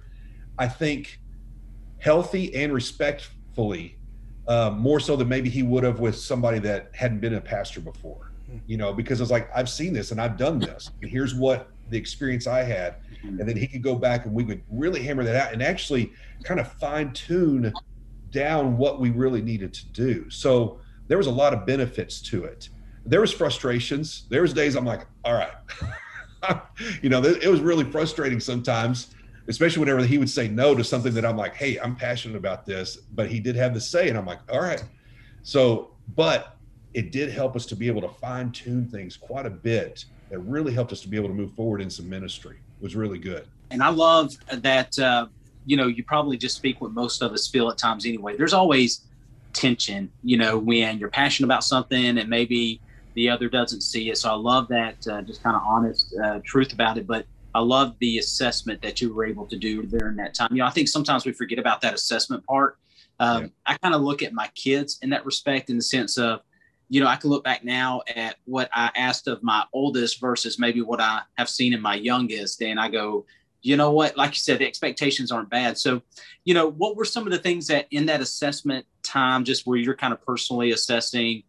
I 0.59 0.69
think 0.69 1.21
healthy 1.99 2.55
and 2.55 2.73
respectfully 2.73 3.99
uh, 4.47 4.71
more 4.71 5.00
so 5.00 5.17
than 5.17 5.29
maybe 5.29 5.49
he 5.49 5.62
would 5.62 5.85
have 5.85 6.00
with 6.00 6.17
somebody 6.17 6.59
that 6.59 6.90
hadn't 6.95 7.21
been 7.21 7.35
a 7.35 7.40
pastor 7.40 7.81
before. 7.81 8.33
You 8.67 8.79
know, 8.79 8.93
because 8.93 9.21
it's 9.21 9.31
like 9.31 9.49
I've 9.55 9.69
seen 9.69 9.93
this 9.93 10.11
and 10.11 10.21
I've 10.21 10.37
done 10.37 10.59
this. 10.59 10.90
And 11.00 11.09
here's 11.09 11.37
what 11.37 11.71
the 11.88 11.97
experience 11.97 12.49
I 12.49 12.64
had, 12.64 12.97
and 13.23 13.49
then 13.49 13.57
he 13.57 13.69
could 13.69 13.83
go 13.83 13.95
back 13.95 14.25
and 14.25 14.35
we 14.35 14.43
would 14.43 14.61
really 14.69 15.02
hammer 15.02 15.23
that 15.23 15.37
out 15.37 15.52
and 15.52 15.62
actually 15.62 16.12
kind 16.43 16.59
of 16.59 16.71
fine 16.73 17.12
tune 17.12 17.73
down 18.31 18.76
what 18.76 18.99
we 18.99 19.11
really 19.11 19.40
needed 19.40 19.73
to 19.75 19.87
do. 19.87 20.29
So 20.31 20.81
there 21.11 21.19
was 21.19 21.26
a 21.26 21.31
lot 21.31 21.52
of 21.52 21.67
benefits 21.67 22.23
to 22.23 22.45
it. 22.45 22.71
There 23.05 23.21
was 23.21 23.33
frustrations. 23.33 24.25
There 24.31 24.40
was 24.40 24.55
days 24.55 24.76
I'm 24.76 24.87
like, 24.87 25.07
all 25.26 25.35
right, 25.35 25.52
you 27.02 27.11
know, 27.11 27.23
it 27.23 27.49
was 27.49 27.61
really 27.61 27.85
frustrating 27.85 28.40
sometimes 28.40 29.14
especially 29.50 29.81
whenever 29.81 30.05
he 30.05 30.17
would 30.17 30.31
say 30.31 30.47
no 30.47 30.76
to 30.76 30.85
something 30.85 31.12
that 31.12 31.25
I'm 31.25 31.37
like, 31.37 31.55
hey, 31.55 31.76
I'm 31.79 31.97
passionate 31.97 32.37
about 32.37 32.64
this, 32.64 32.97
but 32.97 33.29
he 33.29 33.40
did 33.40 33.57
have 33.57 33.75
the 33.75 33.81
say, 33.81 34.09
and 34.09 34.17
I'm 34.17 34.25
like, 34.25 34.38
all 34.49 34.61
right. 34.61 34.83
So, 35.43 35.90
but 36.14 36.57
it 36.95 37.11
did 37.11 37.33
help 37.33 37.57
us 37.57 37.67
to 37.67 37.76
be 37.76 37.88
able 37.88 38.00
to 38.02 38.09
fine 38.09 38.52
tune 38.52 38.87
things 38.87 39.17
quite 39.17 39.47
a 39.47 39.50
bit. 39.50 40.05
That 40.31 40.38
really 40.38 40.73
helped 40.73 40.93
us 40.93 41.00
to 41.00 41.09
be 41.09 41.17
able 41.17 41.29
to 41.29 41.35
move 41.35 41.52
forward 41.55 41.83
in 41.83 41.90
some 41.90 42.09
ministry. 42.09 42.59
It 42.81 42.83
was 42.83 42.95
really 42.95 43.19
good. 43.19 43.49
And 43.73 43.83
I 43.83 43.88
love 43.88 44.37
that. 44.52 44.97
Uh, 44.97 45.26
you 45.67 45.76
know, 45.76 45.88
you 45.88 46.05
probably 46.05 46.37
just 46.37 46.57
speak 46.57 46.81
what 46.81 46.93
most 46.93 47.21
of 47.21 47.33
us 47.33 47.49
feel 47.49 47.69
at 47.71 47.76
times 47.76 48.07
anyway. 48.07 48.37
There's 48.37 48.55
always 48.55 49.02
tension, 49.52 50.11
you 50.23 50.37
know, 50.37 50.59
when 50.59 50.99
you're 50.99 51.11
passionate 51.11 51.47
about 51.47 51.64
something 51.64 52.19
and 52.19 52.28
maybe 52.28 52.80
the 53.14 53.28
other 53.28 53.49
doesn't 53.49 53.80
see 53.80 54.11
it. 54.11 54.19
So 54.19 54.30
I 54.30 54.35
love 54.35 54.69
that, 54.69 55.07
uh, 55.09 55.23
just 55.23 55.42
kind 55.42 55.57
of 55.57 55.62
honest 55.64 56.14
uh, 56.23 56.40
truth 56.45 56.73
about 56.73 56.97
it. 56.99 57.07
But 57.07 57.26
I 57.54 57.61
love 57.61 57.97
the 57.99 58.19
assessment 58.19 58.80
that 58.83 59.00
you 59.00 59.12
were 59.12 59.25
able 59.25 59.47
to 59.47 59.57
do 59.57 59.83
during 59.83 60.16
that 60.16 60.35
time. 60.35 60.49
You 60.52 60.59
know, 60.59 60.66
I 60.66 60.71
think 60.71 60.88
sometimes 60.88 61.26
we 61.26 61.33
forget 61.33 61.59
about 61.59 61.80
that 61.80 61.95
assessment 61.95 62.47
part. 62.47 62.78
Um, 63.19 63.42
yeah. 63.42 63.49
I 63.66 63.76
kind 63.78 63.95
of 63.95 64.02
look 64.02 64.23
at 64.23 64.33
my 64.33 64.49
kids 64.54 64.99
in 65.02 65.11
that 65.11 65.26
respect, 65.26 65.69
in 65.69 65.76
the 65.76 65.83
sense 65.83 66.16
of, 66.16 66.40
you 66.88 67.00
know, 67.00 67.07
I 67.07 67.16
can 67.16 67.30
look 67.30 67.45
back 67.45 67.64
now 67.64 68.02
at 68.16 68.37
what 68.47 68.69
I 68.73 68.90
asked 68.97 69.28
of 69.28 69.42
my 69.42 69.64
oldest 69.73 70.21
versus 70.21 70.59
maybe 70.59 70.80
what 70.80 71.00
I 71.00 71.23
have 71.37 71.49
seen 71.49 71.73
in 71.73 71.80
my 71.80 71.95
youngest, 71.95 72.62
and 72.62 72.80
I 72.80 72.88
go, 72.88 73.26
you 73.62 73.76
know 73.76 73.90
what? 73.90 74.17
Like 74.17 74.31
you 74.31 74.40
said, 74.40 74.59
the 74.59 74.67
expectations 74.67 75.31
aren't 75.31 75.50
bad. 75.50 75.79
So, 75.79 76.02
you 76.45 76.55
know, 76.55 76.71
what 76.71 76.97
were 76.97 77.05
some 77.05 77.26
of 77.26 77.33
the 77.33 77.38
things 77.38 77.67
that 77.67 77.87
in 77.90 78.07
that 78.07 78.21
assessment 78.21 78.87
time, 79.02 79.45
just 79.45 79.67
where 79.67 79.79
you're 79.79 79.97
kind 79.97 80.12
of 80.12 80.25
personally 80.25 80.71
assessing 80.71 81.43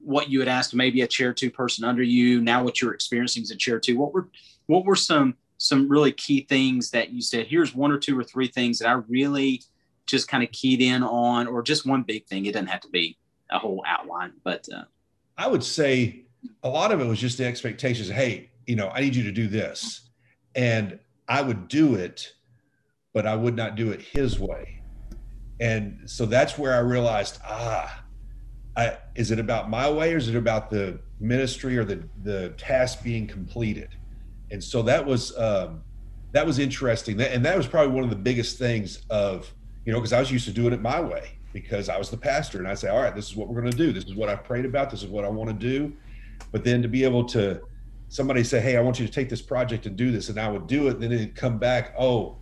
what 0.00 0.30
you 0.30 0.38
had 0.38 0.48
asked 0.48 0.74
maybe 0.74 1.02
a 1.02 1.06
chair 1.06 1.32
two 1.32 1.50
person 1.50 1.84
under 1.84 2.02
you, 2.02 2.40
now 2.40 2.62
what 2.62 2.80
you're 2.80 2.94
experiencing 2.94 3.42
as 3.42 3.50
a 3.50 3.56
chair 3.56 3.80
two? 3.80 3.98
What 3.98 4.12
were 4.12 4.28
what 4.66 4.84
were 4.84 4.96
some 4.96 5.34
some 5.58 5.88
really 5.88 6.12
key 6.12 6.46
things 6.48 6.90
that 6.90 7.10
you 7.10 7.20
said 7.20 7.46
here's 7.46 7.74
one 7.74 7.90
or 7.90 7.98
two 7.98 8.16
or 8.18 8.22
three 8.22 8.46
things 8.46 8.78
that 8.78 8.88
i 8.88 8.92
really 9.08 9.60
just 10.06 10.28
kind 10.28 10.42
of 10.42 10.50
keyed 10.52 10.80
in 10.80 11.02
on 11.02 11.46
or 11.46 11.62
just 11.62 11.84
one 11.84 12.02
big 12.02 12.24
thing 12.26 12.46
it 12.46 12.52
doesn't 12.52 12.68
have 12.68 12.80
to 12.80 12.88
be 12.88 13.18
a 13.50 13.58
whole 13.58 13.82
outline 13.86 14.32
but 14.44 14.66
uh, 14.74 14.84
i 15.36 15.46
would 15.46 15.64
say 15.64 16.22
a 16.62 16.68
lot 16.68 16.92
of 16.92 17.00
it 17.00 17.06
was 17.06 17.18
just 17.18 17.36
the 17.36 17.44
expectations 17.44 18.08
hey 18.08 18.48
you 18.66 18.76
know 18.76 18.88
i 18.94 19.00
need 19.00 19.14
you 19.14 19.24
to 19.24 19.32
do 19.32 19.48
this 19.48 20.08
and 20.54 20.98
i 21.28 21.40
would 21.42 21.68
do 21.68 21.94
it 21.94 22.32
but 23.12 23.26
i 23.26 23.34
would 23.34 23.56
not 23.56 23.74
do 23.74 23.90
it 23.90 24.00
his 24.00 24.38
way. 24.38 24.82
And 25.60 26.08
so 26.08 26.24
that's 26.24 26.56
where 26.56 26.74
i 26.74 26.78
realized 26.78 27.38
ah 27.44 28.04
I, 28.78 28.96
is 29.16 29.32
it 29.32 29.40
about 29.40 29.68
my 29.68 29.90
way 29.90 30.14
or 30.14 30.18
is 30.18 30.28
it 30.28 30.36
about 30.36 30.70
the 30.70 31.00
ministry 31.18 31.76
or 31.76 31.84
the 31.84 32.08
the 32.22 32.50
task 32.50 33.02
being 33.02 33.26
completed? 33.26 33.88
And 34.52 34.62
so 34.62 34.82
that 34.82 35.04
was 35.04 35.36
um, 35.36 35.82
that 36.32 36.46
was 36.46 36.60
interesting. 36.60 37.16
That, 37.16 37.32
and 37.32 37.44
that 37.44 37.56
was 37.56 37.66
probably 37.66 37.92
one 37.92 38.04
of 38.04 38.10
the 38.10 38.16
biggest 38.16 38.56
things 38.56 39.02
of 39.10 39.52
you 39.84 39.92
know 39.92 39.98
because 39.98 40.12
i 40.12 40.20
was 40.20 40.30
used 40.30 40.44
to 40.44 40.52
doing 40.52 40.72
it 40.72 40.80
my 40.80 41.00
way 41.00 41.38
because 41.52 41.88
i 41.88 41.96
was 41.96 42.10
the 42.10 42.16
pastor 42.16 42.58
and 42.58 42.68
i 42.68 42.74
say 42.74 42.88
all 42.88 43.00
right 43.00 43.14
this 43.14 43.30
is 43.30 43.36
what 43.36 43.48
we're 43.48 43.60
going 43.60 43.72
to 43.72 43.76
do. 43.76 43.92
This 43.92 44.04
is 44.04 44.14
what 44.14 44.28
i 44.28 44.36
prayed 44.36 44.64
about. 44.64 44.90
This 44.90 45.02
is 45.02 45.08
what 45.08 45.24
i 45.24 45.28
want 45.28 45.50
to 45.50 45.54
do. 45.54 45.92
But 46.52 46.62
then 46.62 46.80
to 46.82 46.88
be 46.88 47.02
able 47.02 47.24
to 47.26 47.60
somebody 48.08 48.42
say 48.42 48.60
hey 48.60 48.76
i 48.76 48.80
want 48.80 48.98
you 48.98 49.06
to 49.06 49.12
take 49.12 49.28
this 49.28 49.42
project 49.42 49.86
and 49.86 49.96
do 49.96 50.10
this 50.10 50.28
and 50.28 50.38
i 50.38 50.48
would 50.48 50.66
do 50.66 50.88
it 50.88 50.94
and 50.94 51.02
then 51.02 51.12
it'd 51.12 51.34
come 51.34 51.58
back 51.58 51.94
oh 51.98 52.36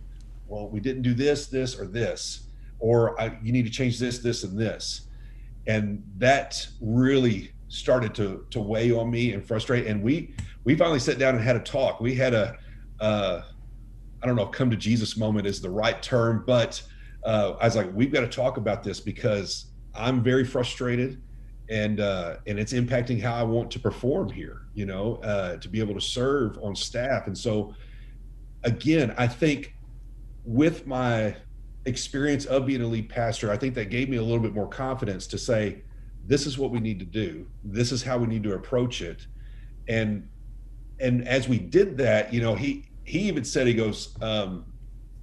well 0.47 0.69
we 0.69 0.79
didn't 0.79 1.01
do 1.01 1.13
this 1.13 1.47
this 1.47 1.79
or 1.79 1.85
this 1.85 2.47
or 2.79 3.15
you 3.43 3.51
need 3.51 3.65
to 3.65 3.71
change 3.71 3.99
this 3.99 4.19
this 4.19 4.43
and 4.43 4.57
this 4.57 5.07
and 5.67 6.01
that 6.17 6.67
really 6.79 7.51
started 7.67 8.15
to 8.15 8.45
to 8.49 8.61
weigh 8.61 8.91
on 8.91 9.11
me 9.11 9.33
and 9.33 9.45
frustrate 9.45 9.85
and 9.87 10.01
we 10.01 10.33
we 10.67 10.75
finally 10.75 10.99
sat 10.99 11.17
down 11.17 11.33
and 11.33 11.41
had 11.41 11.55
a 11.55 11.61
talk. 11.61 12.01
We 12.01 12.13
had 12.13 12.33
a, 12.33 12.57
uh, 12.99 13.41
I 14.21 14.27
don't 14.27 14.35
know, 14.35 14.47
come 14.47 14.69
to 14.69 14.75
Jesus 14.75 15.15
moment 15.15 15.47
is 15.47 15.61
the 15.61 15.69
right 15.69 16.03
term, 16.03 16.43
but 16.45 16.83
uh, 17.23 17.53
I 17.61 17.63
was 17.63 17.77
like, 17.77 17.89
we've 17.93 18.11
got 18.11 18.19
to 18.19 18.27
talk 18.27 18.57
about 18.57 18.83
this 18.83 18.99
because 18.99 19.67
I'm 19.95 20.21
very 20.21 20.43
frustrated 20.43 21.21
and 21.69 21.99
uh, 21.99 22.37
and 22.47 22.59
it's 22.59 22.73
impacting 22.73 23.21
how 23.21 23.35
I 23.35 23.43
want 23.43 23.71
to 23.71 23.79
perform 23.79 24.29
here. 24.29 24.61
You 24.73 24.85
know, 24.85 25.15
uh, 25.17 25.57
to 25.57 25.69
be 25.69 25.79
able 25.79 25.93
to 25.93 26.01
serve 26.01 26.57
on 26.61 26.75
staff, 26.75 27.27
and 27.27 27.37
so 27.37 27.73
again, 28.63 29.13
I 29.17 29.27
think 29.27 29.75
with 30.43 30.87
my 30.87 31.35
experience 31.85 32.45
of 32.45 32.65
being 32.65 32.81
a 32.81 32.87
lead 32.87 33.09
pastor, 33.09 33.51
I 33.51 33.57
think 33.57 33.75
that 33.75 33.89
gave 33.89 34.09
me 34.09 34.17
a 34.17 34.23
little 34.23 34.39
bit 34.39 34.53
more 34.53 34.67
confidence 34.67 35.27
to 35.27 35.37
say, 35.37 35.83
this 36.25 36.45
is 36.45 36.57
what 36.57 36.71
we 36.71 36.79
need 36.79 36.99
to 36.99 37.05
do. 37.05 37.47
This 37.63 37.91
is 37.91 38.03
how 38.03 38.17
we 38.17 38.27
need 38.27 38.43
to 38.43 38.53
approach 38.53 39.01
it, 39.01 39.27
and 39.87 40.27
and 40.99 41.27
as 41.27 41.47
we 41.47 41.59
did 41.59 41.97
that, 41.97 42.33
you 42.33 42.41
know, 42.41 42.55
he 42.55 42.89
he 43.03 43.19
even 43.19 43.45
said 43.45 43.67
he 43.67 43.73
goes, 43.73 44.15
um, 44.21 44.65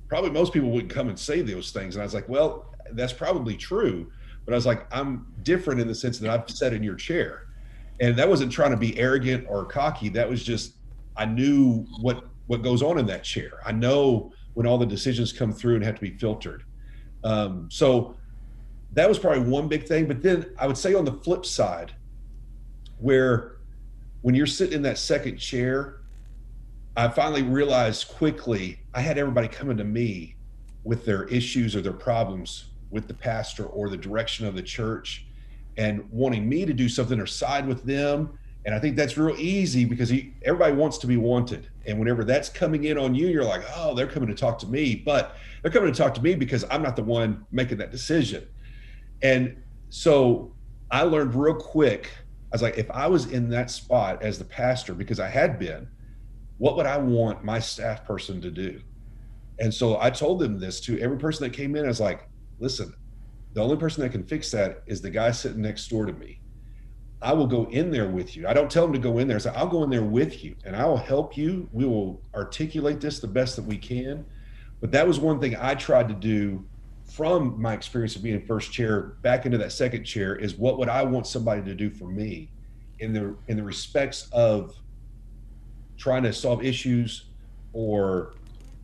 probably 0.09 0.31
most 0.31 0.53
people 0.53 0.71
wouldn't 0.71 0.93
come 0.93 1.09
and 1.09 1.19
say 1.19 1.43
those 1.43 1.73
things, 1.73 1.95
and 1.95 2.03
I 2.03 2.05
was 2.05 2.15
like, 2.15 2.29
well, 2.29 2.75
that's 2.93 3.13
probably 3.13 3.57
true, 3.57 4.11
but 4.45 4.53
I 4.53 4.57
was 4.57 4.67
like, 4.67 4.87
I'm 4.93 5.27
different 5.43 5.81
in 5.81 5.89
the 5.89 5.95
sense 5.95 6.19
that 6.19 6.31
I've 6.31 6.49
sat 6.51 6.73
in 6.73 6.83
your 6.83 6.97
chair, 6.97 7.47
and 8.01 8.17
that 8.17 8.29
wasn't 8.29 8.53
trying 8.53 8.73
to 8.73 8.77
be 8.77 8.99
arrogant 8.99 9.47
or 9.49 9.65
cocky. 9.65 10.09
That 10.11 10.29
was 10.29 10.43
just 10.43 10.75
I 11.17 11.25
knew 11.25 11.87
what 12.01 12.25
what 12.47 12.63
goes 12.63 12.83
on 12.83 12.99
in 12.99 13.07
that 13.07 13.25
chair. 13.25 13.61
I 13.65 13.73
know 13.73 14.33
when 14.55 14.67
all 14.67 14.79
the 14.79 14.87
decisions 14.87 15.33
come 15.33 15.53
through 15.53 15.77
and 15.77 15.85
have 15.85 15.95
to 15.95 16.01
be 16.01 16.17
filtered. 16.17 16.65
Um, 17.25 17.69
so 17.71 18.17
that 18.93 19.09
was 19.09 19.19
probably 19.19 19.49
one 19.49 19.67
big 19.67 19.87
thing. 19.87 20.07
But 20.07 20.23
then 20.23 20.47
I 20.59 20.67
would 20.67 20.77
say 20.77 20.95
on 20.95 21.05
the 21.05 21.13
flip 21.13 21.47
side, 21.47 21.93
where 22.99 23.57
when 24.23 24.35
you're 24.35 24.47
sitting 24.47 24.75
in 24.75 24.83
that 24.83 24.99
second 24.99 25.39
chair, 25.39 26.01
I 26.97 27.09
finally 27.09 27.43
realized 27.43 28.09
quickly 28.09 28.79
I 28.95 29.01
had 29.01 29.19
everybody 29.19 29.49
coming 29.49 29.77
to 29.79 29.85
me 29.85 30.37
with 30.85 31.05
their 31.05 31.25
issues 31.25 31.75
or 31.75 31.81
their 31.81 31.93
problems 31.93 32.67
with 32.91 33.09
the 33.09 33.15
pastor 33.15 33.67
or 33.67 33.89
the 33.89 33.97
direction 33.97 34.47
of 34.47 34.55
the 34.55 34.63
church 34.63 35.27
and 35.77 36.09
wanting 36.11 36.49
me 36.49 36.65
to 36.65 36.73
do 36.73 36.89
something 36.89 37.19
or 37.21 37.27
side 37.27 37.67
with 37.67 37.85
them. 37.85 38.39
And 38.67 38.75
I 38.75 38.79
think 38.79 38.97
that's 38.97 39.19
real 39.19 39.37
easy 39.39 39.85
because 39.85 40.09
he, 40.09 40.35
everybody 40.43 40.75
wants 40.75 40.99
to 40.99 41.07
be 41.07 41.17
wanted. 41.17 41.69
And 41.87 41.99
whenever 41.99 42.25
that's 42.25 42.49
coming 42.49 42.85
in 42.85 42.97
on 42.97 43.15
you, 43.15 43.27
you're 43.27 43.45
like, 43.45 43.63
oh, 43.75 43.95
they're 43.95 44.07
coming 44.07 44.29
to 44.29 44.35
talk 44.35 44.59
to 44.61 44.67
me. 44.67 44.95
But 44.95 45.37
they're 45.63 45.71
coming 45.71 45.93
to 45.93 45.99
talk 45.99 46.15
to 46.15 46.23
me 46.23 46.35
because 46.35 46.65
I'm 46.71 46.83
not 46.83 46.97
the 46.97 47.03
one 47.03 47.45
making 47.51 47.79
that 47.79 47.91
decision. 47.91 48.47
And 49.23 49.63
so 49.91 50.55
I 50.91 51.03
learned 51.03 51.35
real 51.35 51.55
quick 51.55 52.11
I 52.55 52.57
was 52.57 52.63
like, 52.63 52.79
if 52.79 52.89
I 52.93 53.09
was 53.09 53.33
in 53.33 53.51
that 53.51 53.69
spot 53.69 54.23
as 54.23 54.39
the 54.39 54.45
pastor, 54.45 54.95
because 54.95 55.19
I 55.19 55.27
had 55.27 55.59
been, 55.59 55.89
what 56.59 56.77
would 56.77 56.87
I 56.87 56.99
want 56.99 57.43
my 57.43 57.59
staff 57.59 58.05
person 58.05 58.41
to 58.43 58.51
do? 58.53 58.81
And 59.59 59.75
so 59.75 60.01
I 60.01 60.11
told 60.11 60.39
them 60.39 60.61
this 60.61 60.79
to 60.83 60.97
every 61.01 61.19
person 61.19 61.43
that 61.43 61.53
came 61.53 61.75
in. 61.75 61.85
I 61.85 61.89
was 61.89 61.99
like, 61.99 62.29
listen, 62.59 62.95
the 63.55 63.63
only 63.63 63.77
person 63.77 64.03
that 64.03 64.11
can 64.11 64.25
fix 64.25 64.51
that 64.51 64.83
is 64.87 65.01
the 65.01 65.11
guy 65.11 65.31
sitting 65.31 65.63
next 65.63 65.89
door 65.89 66.07
to 66.07 66.13
me. 66.13 66.41
I 67.23 67.33
will 67.33 67.47
go 67.47 67.65
in 67.71 67.91
there 67.91 68.09
with 68.09 68.37
you. 68.37 68.47
I 68.47 68.53
don't 68.53 68.71
tell 68.71 68.83
them 68.83 68.93
to 68.93 68.99
go 68.99 69.19
in 69.19 69.29
there. 69.29 69.39
Say, 69.39 69.51
I'll 69.51 69.69
go 69.69 69.83
in 69.83 69.91
there 69.91 70.05
with 70.05 70.45
you 70.45 70.57
and 70.65 70.77
I 70.77 70.85
will 70.85 70.99
help 70.99 71.39
you. 71.39 71.69
We 71.73 71.87
will 71.87 72.21
articulate 72.35 73.01
this 73.01 73.21
the 73.21 73.29
best 73.29 73.57
that 73.57 73.65
we 73.65 73.79
can. 73.79 74.27
But 74.81 74.91
that 74.93 75.07
was 75.07 75.19
one 75.19 75.41
thing 75.41 75.57
I 75.57 75.75
tried 75.75 76.09
to 76.09 76.15
do 76.15 76.67
from 77.05 77.61
my 77.61 77.73
experience 77.73 78.17
of 78.17 78.23
being 78.23 78.45
first 78.45 78.73
chair 78.73 79.15
back 79.23 79.47
into 79.47 79.57
that 79.59 79.73
second 79.73 80.05
chair 80.05 80.37
is 80.37 80.57
what 80.57 80.79
would 80.79 80.89
I 80.89 81.03
want 81.03 81.27
somebody 81.27 81.63
to 81.63 81.75
do 81.75 81.91
for 81.91 82.09
me 82.09 82.51
in 82.99 83.13
the 83.13 83.37
in 83.49 83.57
the 83.57 83.63
respects 83.63 84.29
of 84.33 84.75
trying 85.97 86.23
to 86.25 86.33
solve 86.33 86.65
issues 86.65 87.27
or 87.73 88.35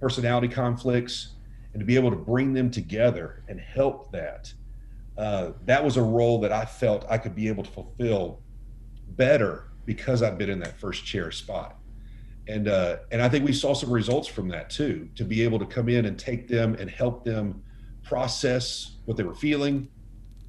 personality 0.00 0.48
conflicts 0.48 1.32
and 1.72 1.80
to 1.80 1.86
be 1.86 1.94
able 1.94 2.10
to 2.10 2.16
bring 2.16 2.52
them 2.52 2.70
together 2.70 3.42
and 3.48 3.60
help 3.60 4.10
that. 4.12 4.52
Uh, 5.16 5.52
that 5.64 5.84
was 5.84 5.96
a 5.96 6.02
role 6.02 6.40
that 6.40 6.52
I 6.52 6.64
felt 6.64 7.04
I 7.08 7.18
could 7.18 7.34
be 7.34 7.48
able 7.48 7.62
to 7.62 7.70
fulfill 7.70 8.42
better 9.08 9.70
because 9.84 10.22
I've 10.22 10.38
been 10.38 10.50
in 10.50 10.60
that 10.60 10.78
first 10.80 11.04
chair 11.04 11.30
spot. 11.30 11.76
And 12.48 12.68
uh, 12.68 12.98
and 13.12 13.20
I 13.20 13.28
think 13.28 13.44
we 13.44 13.52
saw 13.52 13.74
some 13.74 13.90
results 13.90 14.26
from 14.26 14.48
that 14.48 14.70
too, 14.70 15.08
to 15.14 15.24
be 15.24 15.42
able 15.42 15.58
to 15.58 15.66
come 15.66 15.88
in 15.88 16.06
and 16.06 16.18
take 16.18 16.48
them 16.48 16.74
and 16.74 16.90
help 16.90 17.24
them 17.24 17.62
process 18.02 18.96
what 19.04 19.16
they 19.16 19.22
were 19.22 19.34
feeling 19.34 19.88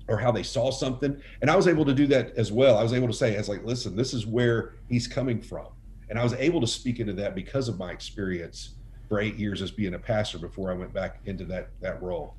or 0.07 0.17
how 0.17 0.31
they 0.31 0.43
saw 0.43 0.71
something. 0.71 1.21
And 1.41 1.49
I 1.49 1.55
was 1.55 1.67
able 1.67 1.85
to 1.85 1.93
do 1.93 2.07
that 2.07 2.35
as 2.37 2.51
well. 2.51 2.77
I 2.77 2.83
was 2.83 2.93
able 2.93 3.07
to 3.07 3.13
say, 3.13 3.35
as 3.35 3.47
like, 3.47 3.63
listen, 3.63 3.95
this 3.95 4.13
is 4.13 4.25
where 4.25 4.75
he's 4.89 5.07
coming 5.07 5.41
from. 5.41 5.67
And 6.09 6.17
I 6.17 6.23
was 6.23 6.33
able 6.33 6.59
to 6.61 6.67
speak 6.67 6.99
into 6.99 7.13
that 7.13 7.35
because 7.35 7.67
of 7.67 7.77
my 7.77 7.91
experience 7.91 8.75
for 9.11 9.19
eight 9.19 9.35
years 9.35 9.61
as 9.61 9.71
being 9.71 9.93
a 9.93 9.99
pastor 9.99 10.37
before 10.37 10.71
I 10.71 10.73
went 10.73 10.93
back 10.93 11.19
into 11.25 11.43
that 11.43 11.67
that 11.81 12.01
role. 12.01 12.35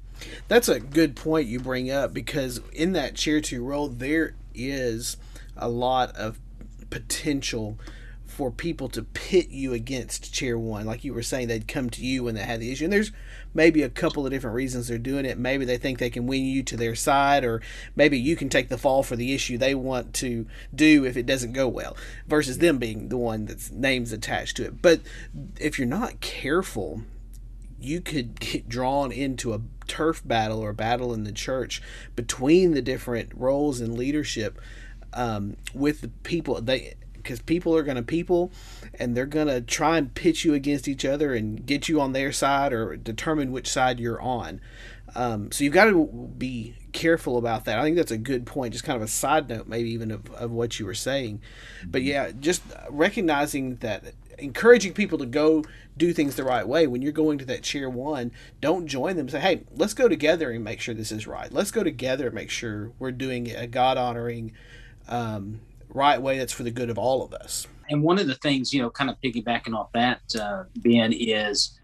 That's 0.48 0.70
a 0.70 0.80
good 0.80 1.14
point 1.14 1.46
you 1.46 1.60
bring 1.60 1.90
up 1.90 2.14
because 2.14 2.62
in 2.72 2.94
that 2.94 3.14
chair 3.14 3.42
two 3.42 3.62
role 3.62 3.88
there 3.88 4.34
is 4.54 5.18
a 5.54 5.68
lot 5.68 6.16
of 6.16 6.40
potential 6.88 7.78
for 8.32 8.50
people 8.50 8.88
to 8.88 9.02
pit 9.02 9.50
you 9.50 9.74
against 9.74 10.32
chair 10.32 10.58
one. 10.58 10.86
Like 10.86 11.04
you 11.04 11.12
were 11.12 11.22
saying, 11.22 11.48
they'd 11.48 11.68
come 11.68 11.90
to 11.90 12.04
you 12.04 12.24
when 12.24 12.34
they 12.34 12.42
had 12.42 12.60
the 12.60 12.72
issue. 12.72 12.84
And 12.84 12.92
there's 12.92 13.12
maybe 13.52 13.82
a 13.82 13.90
couple 13.90 14.24
of 14.24 14.32
different 14.32 14.56
reasons 14.56 14.88
they're 14.88 14.96
doing 14.96 15.26
it. 15.26 15.38
Maybe 15.38 15.66
they 15.66 15.76
think 15.76 15.98
they 15.98 16.08
can 16.08 16.26
win 16.26 16.44
you 16.44 16.62
to 16.62 16.76
their 16.76 16.94
side, 16.94 17.44
or 17.44 17.60
maybe 17.94 18.18
you 18.18 18.34
can 18.34 18.48
take 18.48 18.70
the 18.70 18.78
fall 18.78 19.02
for 19.02 19.16
the 19.16 19.34
issue 19.34 19.58
they 19.58 19.74
want 19.74 20.14
to 20.14 20.46
do 20.74 21.04
if 21.04 21.16
it 21.16 21.26
doesn't 21.26 21.52
go 21.52 21.68
well, 21.68 21.94
versus 22.26 22.58
them 22.58 22.78
being 22.78 23.10
the 23.10 23.18
one 23.18 23.44
that's 23.44 23.70
names 23.70 24.12
attached 24.12 24.56
to 24.56 24.64
it. 24.64 24.80
But 24.80 25.00
if 25.60 25.78
you're 25.78 25.86
not 25.86 26.20
careful, 26.20 27.02
you 27.78 28.00
could 28.00 28.40
get 28.40 28.66
drawn 28.66 29.12
into 29.12 29.52
a 29.52 29.60
turf 29.86 30.22
battle 30.24 30.60
or 30.60 30.70
a 30.70 30.74
battle 30.74 31.12
in 31.12 31.24
the 31.24 31.32
church 31.32 31.82
between 32.16 32.72
the 32.72 32.82
different 32.82 33.30
roles 33.34 33.80
in 33.80 33.94
leadership 33.94 34.58
um, 35.12 35.58
with 35.74 36.00
the 36.00 36.08
people 36.08 36.58
they 36.62 36.94
because 37.22 37.40
people 37.40 37.76
are 37.76 37.82
going 37.82 37.96
to 37.96 38.02
people 38.02 38.52
and 38.94 39.16
they're 39.16 39.26
going 39.26 39.46
to 39.46 39.60
try 39.60 39.98
and 39.98 40.14
pitch 40.14 40.44
you 40.44 40.54
against 40.54 40.88
each 40.88 41.04
other 41.04 41.34
and 41.34 41.64
get 41.66 41.88
you 41.88 42.00
on 42.00 42.12
their 42.12 42.32
side 42.32 42.72
or 42.72 42.96
determine 42.96 43.52
which 43.52 43.68
side 43.68 44.00
you're 44.00 44.20
on. 44.20 44.60
Um, 45.14 45.52
so 45.52 45.64
you've 45.64 45.74
got 45.74 45.84
to 45.86 46.06
be 46.38 46.74
careful 46.92 47.36
about 47.36 47.64
that. 47.66 47.78
I 47.78 47.82
think 47.82 47.96
that's 47.96 48.10
a 48.10 48.18
good 48.18 48.46
point, 48.46 48.72
just 48.72 48.84
kind 48.84 48.96
of 48.96 49.02
a 49.02 49.08
side 49.08 49.48
note, 49.48 49.66
maybe 49.66 49.90
even 49.90 50.10
of, 50.10 50.30
of 50.32 50.50
what 50.50 50.78
you 50.78 50.86
were 50.86 50.94
saying. 50.94 51.42
But 51.84 52.02
yeah, 52.02 52.30
just 52.38 52.62
recognizing 52.88 53.76
that, 53.76 54.14
encouraging 54.38 54.94
people 54.94 55.18
to 55.18 55.26
go 55.26 55.64
do 55.96 56.12
things 56.12 56.36
the 56.36 56.44
right 56.44 56.66
way. 56.66 56.86
When 56.86 57.02
you're 57.02 57.12
going 57.12 57.38
to 57.38 57.44
that 57.46 57.62
chair 57.62 57.90
one, 57.90 58.32
don't 58.60 58.86
join 58.86 59.16
them. 59.16 59.28
Say, 59.28 59.40
hey, 59.40 59.64
let's 59.76 59.94
go 59.94 60.08
together 60.08 60.50
and 60.50 60.64
make 60.64 60.80
sure 60.80 60.94
this 60.94 61.12
is 61.12 61.26
right. 61.26 61.52
Let's 61.52 61.70
go 61.70 61.82
together 61.82 62.26
and 62.26 62.34
make 62.34 62.50
sure 62.50 62.92
we're 62.98 63.12
doing 63.12 63.50
a 63.50 63.66
God 63.66 63.98
honoring 63.98 64.52
um, 65.08 65.60
right 65.94 66.20
way 66.20 66.38
that's 66.38 66.52
for 66.52 66.62
the 66.62 66.70
good 66.70 66.90
of 66.90 66.98
all 66.98 67.24
of 67.24 67.32
us. 67.32 67.66
And 67.90 68.02
one 68.02 68.18
of 68.18 68.26
the 68.26 68.34
things, 68.36 68.72
you 68.72 68.80
know, 68.80 68.90
kind 68.90 69.10
of 69.10 69.16
piggybacking 69.22 69.74
off 69.74 69.92
that, 69.92 70.20
uh, 70.40 70.64
Ben, 70.76 71.12
is, 71.12 71.78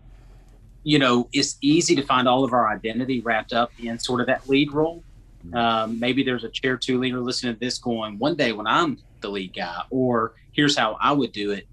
you 0.84 0.98
know, 0.98 1.28
it's 1.32 1.58
easy 1.60 1.94
to 1.96 2.02
find 2.02 2.26
all 2.26 2.44
of 2.44 2.52
our 2.52 2.68
identity 2.68 3.20
wrapped 3.20 3.52
up 3.52 3.70
in 3.78 3.98
sort 3.98 4.20
of 4.20 4.26
that 4.28 4.48
lead 4.48 4.72
role. 4.72 5.02
Mm-hmm. 5.46 5.56
Um, 5.56 6.00
maybe 6.00 6.22
there's 6.22 6.44
a 6.44 6.48
chair 6.48 6.76
two 6.76 6.98
leader 6.98 7.20
listening 7.20 7.54
to 7.54 7.60
this 7.60 7.78
going, 7.78 8.18
one 8.18 8.36
day 8.36 8.52
when 8.52 8.66
I'm 8.66 8.98
the 9.20 9.28
lead 9.28 9.54
guy, 9.54 9.82
or 9.90 10.34
here's 10.52 10.76
how 10.76 10.96
I 11.00 11.12
would 11.12 11.32
do 11.32 11.50
it. 11.50 11.66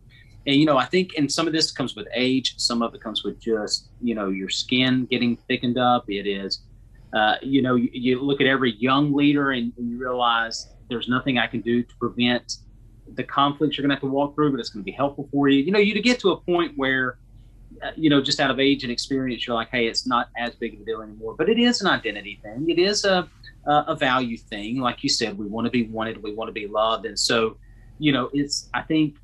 And, 0.48 0.56
you 0.58 0.66
know, 0.66 0.78
I 0.78 0.86
think, 0.86 1.14
and 1.18 1.32
some 1.32 1.48
of 1.48 1.54
this 1.54 1.72
comes 1.72 1.96
with 1.96 2.08
age, 2.14 2.56
some 2.58 2.82
of 2.82 2.94
it 2.94 3.02
comes 3.02 3.24
with 3.24 3.40
just, 3.40 3.88
you 4.02 4.14
know, 4.14 4.30
your 4.30 4.50
skin 4.50 5.06
getting 5.06 5.38
thickened 5.48 5.78
up. 5.78 6.10
It 6.10 6.28
is, 6.28 6.62
uh, 7.14 7.36
you 7.42 7.62
know, 7.62 7.76
you, 7.76 7.90
you, 7.92 8.22
look 8.22 8.42
at 8.42 8.48
every 8.48 8.74
young 8.74 9.14
leader 9.14 9.52
and, 9.52 9.74
and 9.78 9.90
you 9.90 9.98
realize 9.98 10.68
there's 10.90 11.08
nothing 11.08 11.38
I 11.38 11.48
can 11.48 11.62
do 11.62 11.84
to 11.84 11.96
prevent 11.98 12.58
the 13.14 13.24
conflicts 13.24 13.78
you're 13.78 13.84
going 13.84 13.90
to 13.90 13.96
have 13.96 14.02
to 14.02 14.08
walk 14.08 14.36
through, 14.36 14.52
but 14.52 14.60
it's 14.60 14.70
going 14.70 14.82
to 14.84 14.86
be 14.86 14.92
helpful 14.92 15.28
for 15.32 15.48
you. 15.48 15.64
You 15.64 15.72
know, 15.72 15.80
you 15.80 15.94
to 15.94 16.02
get 16.02 16.20
to 16.22 16.32
a 16.32 16.38
point 16.38 16.74
where, 16.76 17.18
uh, 17.84 17.92
you 17.96 18.10
know, 18.10 18.22
just 18.22 18.40
out 18.40 18.52
of 18.52 18.60
age 18.60 18.84
and 18.84 18.92
experience, 18.92 19.46
you're 19.46 19.56
like, 19.56 19.70
hey, 19.70 19.88
it's 19.88 20.08
not 20.08 20.30
as 20.38 20.56
big 20.56 20.74
of 20.76 20.82
a 20.82 20.86
deal 20.86 21.02
anymore. 21.02 21.36
But 21.38 21.50
it 21.50 21.60
is 21.60 21.82
an 21.82 21.88
identity 21.88 22.40
thing. 22.44 22.70
It 22.70 22.80
is 22.80 23.06
a 23.06 23.30
a 23.68 23.96
value 23.96 24.38
thing. 24.38 24.80
Like 24.80 25.02
you 25.02 25.10
said, 25.10 25.36
we 25.36 25.48
want 25.48 25.66
to 25.66 25.72
be 25.72 25.88
wanted, 25.88 26.22
we 26.22 26.36
want 26.36 26.50
to 26.50 26.54
be 26.54 26.68
loved, 26.68 27.08
and 27.08 27.18
so, 27.18 27.58
you 27.98 28.12
know, 28.12 28.30
it's 28.34 28.70
I 28.74 28.82
think. 28.82 29.18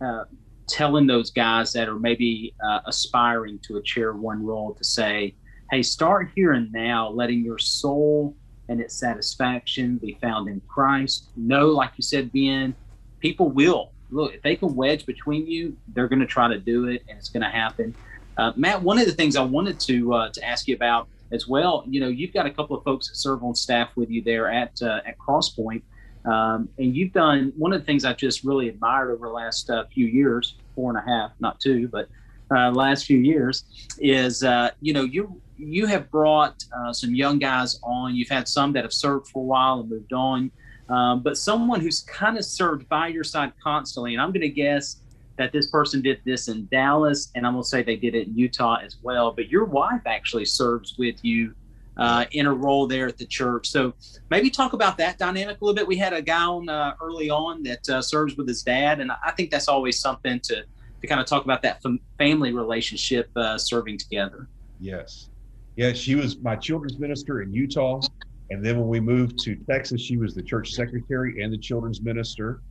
Uh, 0.00 0.24
telling 0.68 1.06
those 1.06 1.30
guys 1.30 1.72
that 1.72 1.88
are 1.88 1.98
maybe 1.98 2.54
uh, 2.62 2.80
aspiring 2.86 3.58
to 3.60 3.78
a 3.78 3.82
chair 3.82 4.12
one 4.12 4.44
role 4.44 4.74
to 4.74 4.84
say, 4.84 5.34
hey, 5.70 5.82
start 5.82 6.30
here 6.34 6.52
and 6.52 6.70
now, 6.72 7.08
letting 7.08 7.44
your 7.44 7.58
soul 7.58 8.36
and 8.68 8.80
its 8.80 8.94
satisfaction 8.94 9.96
be 9.98 10.18
found 10.20 10.48
in 10.48 10.60
Christ. 10.68 11.28
No, 11.36 11.68
like 11.68 11.92
you 11.96 12.02
said, 12.02 12.32
Ben, 12.32 12.74
people 13.20 13.50
will 13.50 13.92
look 14.10 14.34
if 14.34 14.42
they 14.42 14.56
can 14.56 14.74
wedge 14.74 15.06
between 15.06 15.46
you, 15.46 15.76
they're 15.94 16.08
going 16.08 16.20
to 16.20 16.26
try 16.26 16.48
to 16.48 16.58
do 16.58 16.86
it, 16.86 17.02
and 17.08 17.18
it's 17.18 17.28
going 17.28 17.42
to 17.42 17.50
happen. 17.50 17.94
Uh, 18.36 18.52
Matt, 18.56 18.82
one 18.82 18.98
of 18.98 19.06
the 19.06 19.12
things 19.12 19.36
I 19.36 19.42
wanted 19.42 19.80
to 19.80 20.14
uh, 20.14 20.28
to 20.30 20.44
ask 20.44 20.68
you 20.68 20.74
about 20.74 21.08
as 21.32 21.46
well, 21.46 21.84
you 21.86 22.00
know, 22.00 22.08
you've 22.08 22.32
got 22.32 22.46
a 22.46 22.50
couple 22.50 22.76
of 22.76 22.84
folks 22.84 23.08
that 23.08 23.16
serve 23.16 23.42
on 23.42 23.54
staff 23.54 23.90
with 23.96 24.10
you 24.10 24.22
there 24.22 24.50
at 24.50 24.80
uh, 24.82 25.00
at 25.04 25.18
Crosspoint, 25.18 25.82
um, 26.24 26.68
and 26.78 26.96
you've 26.96 27.12
done 27.12 27.52
one 27.56 27.72
of 27.72 27.80
the 27.80 27.84
things 27.84 28.04
I've 28.04 28.16
just 28.16 28.44
really 28.44 28.68
admired 28.68 29.10
over 29.10 29.26
the 29.26 29.32
last 29.32 29.70
uh, 29.70 29.84
few 29.92 30.06
years, 30.06 30.56
four 30.74 30.90
and 30.90 30.98
a 30.98 31.10
half, 31.10 31.32
not 31.40 31.60
two, 31.60 31.88
but 31.88 32.08
uh, 32.50 32.70
last 32.70 33.04
few 33.04 33.18
years, 33.18 33.64
is 33.98 34.42
uh, 34.42 34.70
you 34.80 34.92
know 34.92 35.02
you 35.02 35.40
you 35.58 35.86
have 35.86 36.10
brought 36.10 36.64
uh, 36.76 36.92
some 36.92 37.14
young 37.14 37.38
guys 37.38 37.78
on. 37.82 38.14
You've 38.14 38.28
had 38.28 38.48
some 38.48 38.72
that 38.72 38.84
have 38.84 38.92
served 38.92 39.28
for 39.28 39.40
a 39.40 39.46
while 39.46 39.80
and 39.80 39.90
moved 39.90 40.12
on, 40.12 40.50
um, 40.88 41.22
but 41.22 41.36
someone 41.36 41.80
who's 41.80 42.00
kind 42.00 42.38
of 42.38 42.44
served 42.44 42.88
by 42.88 43.08
your 43.08 43.24
side 43.24 43.52
constantly. 43.62 44.14
And 44.14 44.22
I'm 44.22 44.30
going 44.30 44.42
to 44.42 44.48
guess 44.48 44.96
that 45.36 45.52
this 45.52 45.70
person 45.70 46.02
did 46.02 46.20
this 46.24 46.48
in 46.48 46.66
Dallas, 46.70 47.30
and 47.34 47.46
I'm 47.46 47.52
going 47.52 47.62
to 47.62 47.68
say 47.68 47.82
they 47.82 47.96
did 47.96 48.14
it 48.14 48.26
in 48.26 48.36
Utah 48.36 48.78
as 48.82 48.96
well. 49.02 49.32
But 49.32 49.48
your 49.48 49.64
wife 49.64 50.02
actually 50.06 50.44
serves 50.44 50.96
with 50.98 51.16
you 51.22 51.54
uh, 51.96 52.24
in 52.32 52.46
a 52.46 52.52
role 52.52 52.86
there 52.86 53.06
at 53.06 53.18
the 53.18 53.26
church. 53.26 53.68
So 53.68 53.92
maybe 54.30 54.50
talk 54.50 54.72
about 54.72 54.96
that 54.98 55.18
dynamic 55.18 55.60
a 55.60 55.64
little 55.64 55.74
bit. 55.74 55.86
We 55.86 55.96
had 55.96 56.12
a 56.12 56.22
guy 56.22 56.44
on 56.44 56.68
uh, 56.68 56.94
early 57.02 57.30
on 57.30 57.62
that 57.64 57.88
uh, 57.88 58.02
serves 58.02 58.36
with 58.36 58.48
his 58.48 58.62
dad, 58.62 59.00
and 59.00 59.10
I 59.10 59.32
think 59.32 59.50
that's 59.50 59.68
always 59.68 59.98
something 59.98 60.40
to 60.40 60.64
to 61.00 61.06
kind 61.06 61.20
of 61.20 61.26
talk 61.26 61.44
about 61.44 61.62
that 61.62 61.80
family 62.18 62.52
relationship 62.52 63.30
uh, 63.36 63.56
serving 63.56 63.98
together. 63.98 64.48
Yes. 64.80 65.28
Yeah, 65.78 65.92
she 65.92 66.16
was 66.16 66.40
my 66.40 66.56
children's 66.56 66.98
minister 66.98 67.40
in 67.40 67.52
Utah. 67.54 68.00
And 68.50 68.64
then 68.66 68.80
when 68.80 68.88
we 68.88 68.98
moved 68.98 69.38
to 69.44 69.54
Texas, 69.70 70.00
she 70.00 70.16
was 70.16 70.34
the 70.34 70.42
church 70.42 70.72
secretary 70.72 71.40
and 71.40 71.52
the 71.52 71.58
children's 71.58 72.02
minister. 72.02 72.62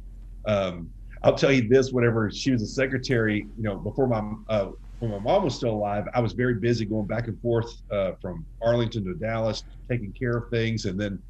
Um, 0.46 0.90
I'll 1.24 1.34
tell 1.36 1.54
you 1.54 1.70
this: 1.70 1.94
whenever 1.94 2.30
she 2.30 2.52
was 2.52 2.62
a 2.62 2.68
secretary, 2.68 3.48
you 3.56 3.64
know, 3.64 3.78
before 3.78 4.08
my 4.08 4.30
uh, 4.50 4.72
when 5.00 5.12
my 5.12 5.20
mom 5.20 5.46
was 5.46 5.56
still 5.56 5.70
alive, 5.72 6.04
I 6.14 6.20
was 6.20 6.34
very 6.34 6.56
busy 6.56 6.84
going 6.84 7.08
back 7.08 7.30
and 7.30 7.40
forth 7.40 7.74
uh, 7.90 8.12
from 8.22 8.46
Arlington 8.62 9.06
to 9.06 9.14
Dallas, 9.14 9.64
taking 9.90 10.12
care 10.12 10.36
of 10.36 10.50
things. 10.52 10.84
And 10.84 11.00
then 11.00 11.24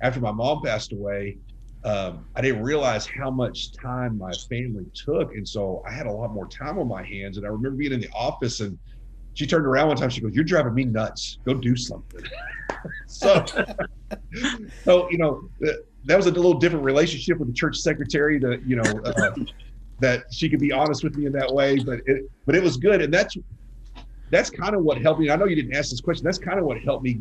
after 0.00 0.20
my 0.20 0.30
mom 0.30 0.62
passed 0.62 0.92
away, 0.92 1.38
um, 1.82 2.28
I 2.36 2.40
didn't 2.40 2.62
realize 2.62 3.04
how 3.06 3.32
much 3.32 3.72
time 3.82 4.16
my 4.16 4.32
family 4.48 4.86
took, 5.04 5.34
and 5.34 5.48
so 5.48 5.82
I 5.88 5.92
had 5.92 6.06
a 6.06 6.12
lot 6.12 6.32
more 6.32 6.46
time 6.46 6.78
on 6.78 6.86
my 6.86 7.02
hands. 7.04 7.36
And 7.36 7.44
I 7.44 7.50
remember 7.50 7.78
being 7.78 7.92
in 7.92 8.00
the 8.00 8.10
office 8.14 8.60
and 8.60 8.78
she 9.36 9.46
turned 9.46 9.66
around 9.66 9.88
one 9.88 9.96
time. 9.98 10.08
She 10.08 10.22
goes, 10.22 10.34
"You're 10.34 10.44
driving 10.44 10.74
me 10.74 10.84
nuts. 10.84 11.38
Go 11.44 11.52
do 11.54 11.76
something." 11.76 12.22
so, 13.06 13.44
so 14.82 15.10
you 15.10 15.18
know, 15.18 15.48
that 15.60 16.16
was 16.16 16.26
a 16.26 16.30
little 16.30 16.54
different 16.54 16.84
relationship 16.84 17.38
with 17.38 17.48
the 17.48 17.54
church 17.54 17.76
secretary. 17.76 18.40
To 18.40 18.58
you 18.66 18.76
know, 18.76 19.00
uh, 19.04 19.34
that 20.00 20.24
she 20.32 20.48
could 20.48 20.58
be 20.58 20.72
honest 20.72 21.04
with 21.04 21.16
me 21.16 21.26
in 21.26 21.32
that 21.32 21.52
way, 21.52 21.78
but 21.78 22.00
it, 22.06 22.30
but 22.46 22.54
it 22.56 22.62
was 22.62 22.78
good, 22.78 23.02
and 23.02 23.12
that's 23.12 23.36
that's 24.30 24.48
kind 24.48 24.74
of 24.74 24.82
what 24.82 25.02
helped 25.02 25.20
me. 25.20 25.28
I 25.28 25.36
know 25.36 25.44
you 25.44 25.54
didn't 25.54 25.76
ask 25.76 25.90
this 25.90 26.00
question. 26.00 26.24
That's 26.24 26.38
kind 26.38 26.58
of 26.58 26.64
what 26.64 26.80
helped 26.80 27.04
me 27.04 27.20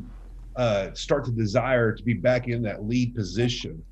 uh, 0.55 0.93
start 0.93 1.25
to 1.25 1.31
desire 1.31 1.91
to 1.91 2.01
be 2.01 2.13
back 2.13 2.47
in 2.47 2.61
that 2.63 2.87
lead 2.87 3.13
position 3.13 3.83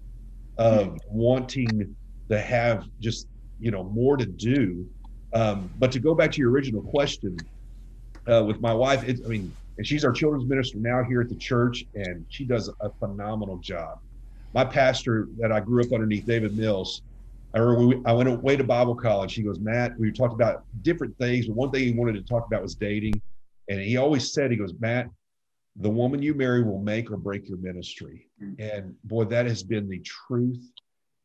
of 0.57 0.97
wanting 1.07 1.93
to 2.29 2.39
have 2.39 2.85
just 3.01 3.27
you 3.59 3.69
know 3.69 3.83
more 3.83 4.15
to 4.15 4.25
do. 4.25 4.87
Um, 5.33 5.69
but 5.77 5.91
to 5.91 5.99
go 5.99 6.15
back 6.15 6.31
to 6.33 6.39
your 6.39 6.51
original 6.51 6.81
question, 6.81 7.35
uh, 8.31 8.43
with 8.43 8.59
my 8.61 8.73
wife. 8.73 9.03
It, 9.07 9.19
I 9.25 9.27
mean, 9.27 9.53
and 9.77 9.87
she's 9.87 10.05
our 10.05 10.11
children's 10.11 10.45
minister 10.45 10.77
now 10.77 11.03
here 11.03 11.21
at 11.21 11.29
the 11.29 11.35
church, 11.35 11.85
and 11.95 12.25
she 12.29 12.45
does 12.45 12.69
a 12.81 12.89
phenomenal 12.99 13.57
job. 13.57 13.99
My 14.53 14.63
pastor 14.63 15.27
that 15.39 15.51
I 15.51 15.59
grew 15.59 15.83
up 15.83 15.91
underneath, 15.91 16.25
David 16.25 16.55
Mills, 16.55 17.01
I 17.55 17.59
remember 17.59 17.97
we, 17.97 18.05
I 18.05 18.13
went 18.13 18.29
away 18.29 18.55
to 18.55 18.63
Bible 18.63 18.95
college. 18.95 19.33
He 19.33 19.43
goes, 19.43 19.59
Matt, 19.59 19.97
we 19.99 20.11
talked 20.11 20.33
about 20.33 20.63
different 20.81 21.17
things, 21.17 21.47
but 21.47 21.55
one 21.55 21.71
thing 21.71 21.83
he 21.83 21.91
wanted 21.91 22.13
to 22.13 22.23
talk 22.23 22.45
about 22.47 22.61
was 22.61 22.75
dating. 22.75 23.19
And 23.69 23.79
he 23.79 23.97
always 23.97 24.33
said, 24.33 24.51
he 24.51 24.57
goes, 24.57 24.73
Matt, 24.79 25.07
the 25.77 25.89
woman 25.89 26.21
you 26.21 26.33
marry 26.33 26.63
will 26.63 26.81
make 26.81 27.11
or 27.11 27.17
break 27.17 27.47
your 27.47 27.57
ministry. 27.57 28.27
Mm. 28.41 28.55
And 28.59 28.95
boy, 29.05 29.25
that 29.25 29.45
has 29.45 29.63
been 29.63 29.87
the 29.87 29.99
truth 29.99 30.63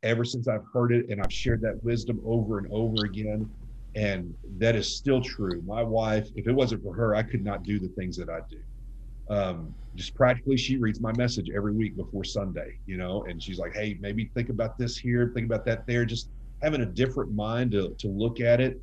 ever 0.03 0.25
since 0.25 0.49
I've 0.49 0.65
heard 0.73 0.93
it. 0.93 1.09
And 1.11 1.21
I've 1.21 1.33
shared 1.33 1.61
that 1.63 1.83
wisdom 1.83 2.21
over 2.25 2.59
and 2.59 2.69
over 2.71 3.05
again. 3.05 3.51
And 3.95 4.35
that 4.59 4.77
is 4.77 4.97
still 4.97 5.21
true. 5.21 5.63
My 5.67 5.83
wife, 5.83 6.29
if 6.35 6.47
it 6.47 6.53
wasn't 6.53 6.83
for 6.83 6.95
her, 6.95 7.15
I 7.15 7.23
could 7.23 7.43
not 7.43 7.63
do 7.63 7.79
the 7.79 7.89
things 7.89 8.17
that 8.17 8.29
I 8.29 8.41
do. 8.51 9.35
Um, 9.35 9.75
just 9.95 10.15
practically, 10.15 10.57
she 10.57 10.77
reads 10.77 11.01
my 11.01 11.13
message 11.13 11.51
every 11.55 11.73
week 11.75 11.97
before 11.97 12.25
Sunday, 12.25 12.79
you 12.87 12.97
know, 12.97 13.25
and 13.25 13.43
she's 13.43 13.59
like, 13.59 13.75
"Hey, 13.75 13.99
maybe 14.01 14.31
think 14.35 14.49
about 14.49 14.79
this 14.79 14.97
here, 14.97 15.33
think 15.35 15.47
about 15.47 15.65
that 15.67 15.87
there." 15.87 16.05
Just 16.05 16.31
having 16.63 16.83
a 16.83 16.87
different 16.87 17.33
mind 17.35 17.73
to 17.73 17.95
to 17.99 18.09
look 18.09 18.41
at 18.41 18.61
it. 18.61 18.81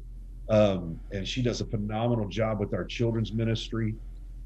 Um, 0.49 0.99
and 1.11 1.27
she 1.27 1.41
does 1.41 1.61
a 1.61 1.65
phenomenal 1.65 2.27
job 2.27 2.59
with 2.59 2.73
our 2.73 2.85
children's 2.85 3.33
ministry, 3.33 3.95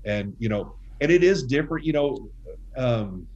and 0.06 0.34
you 0.40 0.48
know, 0.48 0.76
and 1.02 1.12
it 1.12 1.24
is 1.24 1.44
different, 1.44 1.86
you 1.86 1.94
know. 1.94 2.30
Um, 2.78 3.28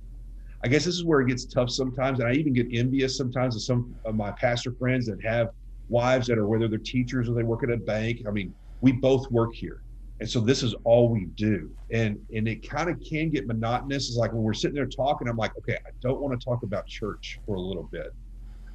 I 0.64 0.70
guess 0.70 0.86
this 0.86 0.96
is 0.96 1.04
where 1.04 1.20
it 1.20 1.28
gets 1.28 1.46
tough 1.46 1.70
sometimes, 1.70 2.20
and 2.20 2.30
I 2.30 2.34
even 2.34 2.54
get 2.54 2.68
envious 2.72 3.18
sometimes 3.18 3.56
of 3.56 3.64
some 3.64 3.94
of 4.06 4.16
my 4.16 4.32
pastor 4.32 4.72
friends 4.80 5.06
that 5.08 5.22
have 5.22 5.50
wives 5.90 6.28
that 6.28 6.38
are 6.38 6.48
whether 6.48 6.68
they're 6.68 6.80
teachers 6.80 7.30
or 7.30 7.34
they 7.34 7.44
work 7.44 7.64
at 7.64 7.70
a 7.70 7.78
bank. 7.78 8.24
I 8.28 8.32
mean, 8.32 8.54
we 8.82 8.92
both 8.92 9.30
work 9.32 9.54
here. 9.54 9.82
And 10.20 10.30
so 10.30 10.40
this 10.40 10.64
is 10.64 10.74
all 10.84 11.10
we 11.10 11.26
do. 11.36 11.70
And 11.92 12.18
and 12.34 12.48
it 12.48 12.68
kind 12.68 12.90
of 12.90 13.02
can 13.08 13.30
get 13.30 13.48
monotonous. 13.48 14.08
It's 14.08 14.18
like 14.18 14.32
when 14.32 14.42
we're 14.42 14.54
sitting 14.54 14.76
there 14.76 14.86
talking, 14.86 15.28
I'm 15.28 15.38
like, 15.38 15.52
okay, 15.58 15.76
I 15.76 15.90
don't 16.02 16.22
want 16.22 16.40
to 16.40 16.44
talk 16.44 16.64
about 16.64 16.86
church 16.88 17.40
for 17.46 17.56
a 17.56 17.62
little 17.62 17.90
bit. 17.92 18.08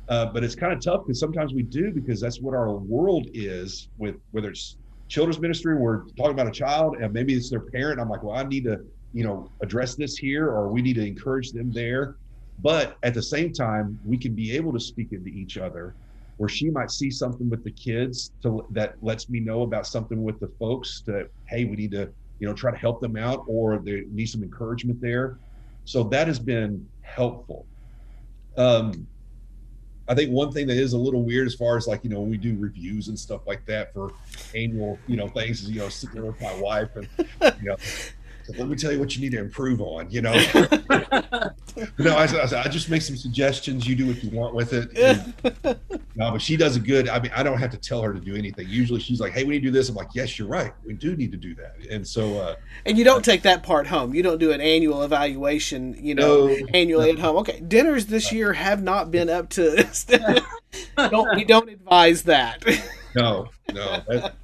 Uh, 0.09 0.27
but 0.27 0.43
it's 0.43 0.55
kind 0.55 0.73
of 0.73 0.81
tough 0.81 1.03
because 1.07 1.21
sometimes 1.21 1.53
we 1.53 1.63
do 1.63 1.93
because 1.93 2.21
that's 2.21 2.41
what 2.41 2.55
our 2.55 2.73
world 2.73 3.29
is 3.35 3.89
with 3.99 4.17
whether 4.31 4.51
it's 4.51 4.77
children's 5.09 5.41
ministry, 5.41 5.77
we're 5.77 6.05
talking 6.17 6.33
about 6.33 6.47
a 6.47 6.53
child 6.53 6.97
and 7.01 7.13
maybe 7.13 7.35
it's 7.35 7.51
their 7.51 7.61
parent. 7.61 8.01
I'm 8.01 8.09
like, 8.09 8.23
well, 8.23 8.37
I 8.37 8.43
need 8.43 8.65
to 8.65 8.81
you 9.13 9.25
know 9.25 9.51
address 9.63 9.95
this 9.95 10.17
here 10.17 10.49
or 10.49 10.69
we 10.69 10.83
need 10.83 10.95
to 10.95 11.07
encourage 11.07 11.53
them 11.53 11.73
there 11.73 12.17
but 12.61 12.97
at 13.03 13.15
the 13.15 13.23
same 13.23 13.53
time 13.53 13.99
we 14.05 14.19
can 14.19 14.35
be 14.35 14.55
able 14.55 14.73
to 14.73 14.81
speak 14.81 15.13
into 15.13 15.31
each 15.31 15.57
other 15.57 15.97
where 16.39 16.49
she 16.49 16.71
might 16.71 16.91
see 16.91 17.11
something 17.11 17.51
with 17.51 17.63
the 17.63 17.71
kids 17.71 18.33
to 18.43 18.67
that 18.71 18.95
lets 19.03 19.29
me 19.29 19.41
know 19.41 19.63
about 19.63 19.87
something 19.87 20.23
with 20.23 20.41
the 20.41 20.49
folks 20.59 21.03
that 21.07 21.29
hey 21.47 21.65
we 21.65 21.77
need 21.77 21.91
to 21.91 22.11
you 22.39 22.49
know 22.49 22.55
try 22.55 22.71
to 22.71 22.77
help 22.79 23.01
them 23.01 23.17
out 23.17 23.45
or 23.47 23.79
they 23.79 24.05
need 24.11 24.27
some 24.27 24.43
encouragement 24.43 25.01
there. 25.01 25.39
So 25.85 26.05
that 26.05 26.27
has 26.27 26.39
been 26.39 26.89
helpful. 27.03 27.67
Um 28.57 29.07
I 30.11 30.15
think 30.15 30.31
one 30.31 30.51
thing 30.53 30.67
that 30.69 30.77
is 30.79 30.95
a 30.95 30.99
little 30.99 31.23
weird 31.23 31.47
as 31.47 31.55
far 31.55 31.77
as 31.77 31.87
like, 31.87 32.03
you 32.03 32.09
know, 32.09 32.21
when 32.21 32.31
we 32.31 32.39
do 32.39 32.57
reviews 32.59 33.09
and 33.09 33.19
stuff 33.19 33.43
like 33.47 33.67
that 33.67 33.93
for 33.93 34.13
annual, 34.55 34.99
you 35.07 35.19
know, 35.19 35.29
things 35.29 35.63
is, 35.63 35.71
you 35.71 35.81
know, 35.81 35.91
sitting 35.91 36.15
there 36.15 36.25
with 36.25 36.41
my 36.41 36.55
wife 36.55 36.89
and, 36.97 37.07
you 37.61 37.69
know, 37.69 37.77
let 38.57 38.69
me 38.69 38.77
tell 38.77 38.93
you 38.93 38.99
what 38.99 39.15
you 39.15 39.21
need 39.21 39.33
to 39.33 39.39
improve 39.39 39.81
on, 39.81 40.11
you 40.11 40.23
know. 40.23 40.33
no, 41.99 42.17
I, 42.17 42.25
I, 42.25 42.63
I, 42.65 42.69
just 42.69 42.89
make 42.89 43.03
some 43.03 43.17
suggestions. 43.17 43.87
You 43.87 43.95
do 43.95 44.07
what 44.07 44.23
you 44.23 44.31
want 44.31 44.55
with 44.55 44.73
it. 44.73 44.89
And, 45.09 45.79
no, 46.17 46.33
but 46.33 46.43
she 46.43 46.57
does 46.57 46.77
a 46.77 46.81
good. 46.81 47.09
I 47.09 47.21
mean, 47.21 47.31
I 47.35 47.43
don't 47.43 47.59
have 47.59 47.71
to 47.71 47.77
tell 47.77 48.03
her 48.03 48.13
to 48.13 48.21
do 48.21 48.35
anything. 48.35 48.69
Usually, 48.69 49.01
she's 49.01 49.21
like, 49.21 49.33
"Hey, 49.33 49.45
we 49.45 49.55
need 49.55 49.61
to 49.61 49.67
do 49.67 49.71
this." 49.71 49.89
I'm 49.89 49.95
like, 49.95 50.09
"Yes, 50.15 50.39
you're 50.39 50.49
right. 50.49 50.73
We 50.85 50.95
do 50.95 51.17
need 51.17 51.31
to 51.31 51.37
do 51.37 51.55
that." 51.55 51.77
And 51.91 52.07
so, 52.07 52.39
uh, 52.39 52.57
and 52.85 52.99
you 52.99 53.05
don't 53.05 53.25
take 53.25 53.43
that 53.43 53.63
part 53.63 53.87
home. 53.87 54.15
You 54.15 54.23
don't 54.23 54.39
do 54.39 54.51
an 54.51 54.61
annual 54.61 55.03
evaluation, 55.03 55.97
you 56.01 56.15
know, 56.15 56.49
no, 56.49 56.67
annually 56.75 57.07
no. 57.07 57.13
at 57.13 57.19
home. 57.19 57.37
Okay, 57.37 57.61
dinners 57.61 58.07
this 58.07 58.33
year 58.33 58.53
have 58.53 58.83
not 58.83 59.11
been 59.11 59.31
up 59.31 59.49
to. 59.51 59.89
don't 60.97 61.37
we 61.37 61.45
don't 61.45 61.69
advise 61.69 62.23
that. 62.25 62.65
no, 63.15 63.49
no. 63.73 64.03
That, 64.09 64.35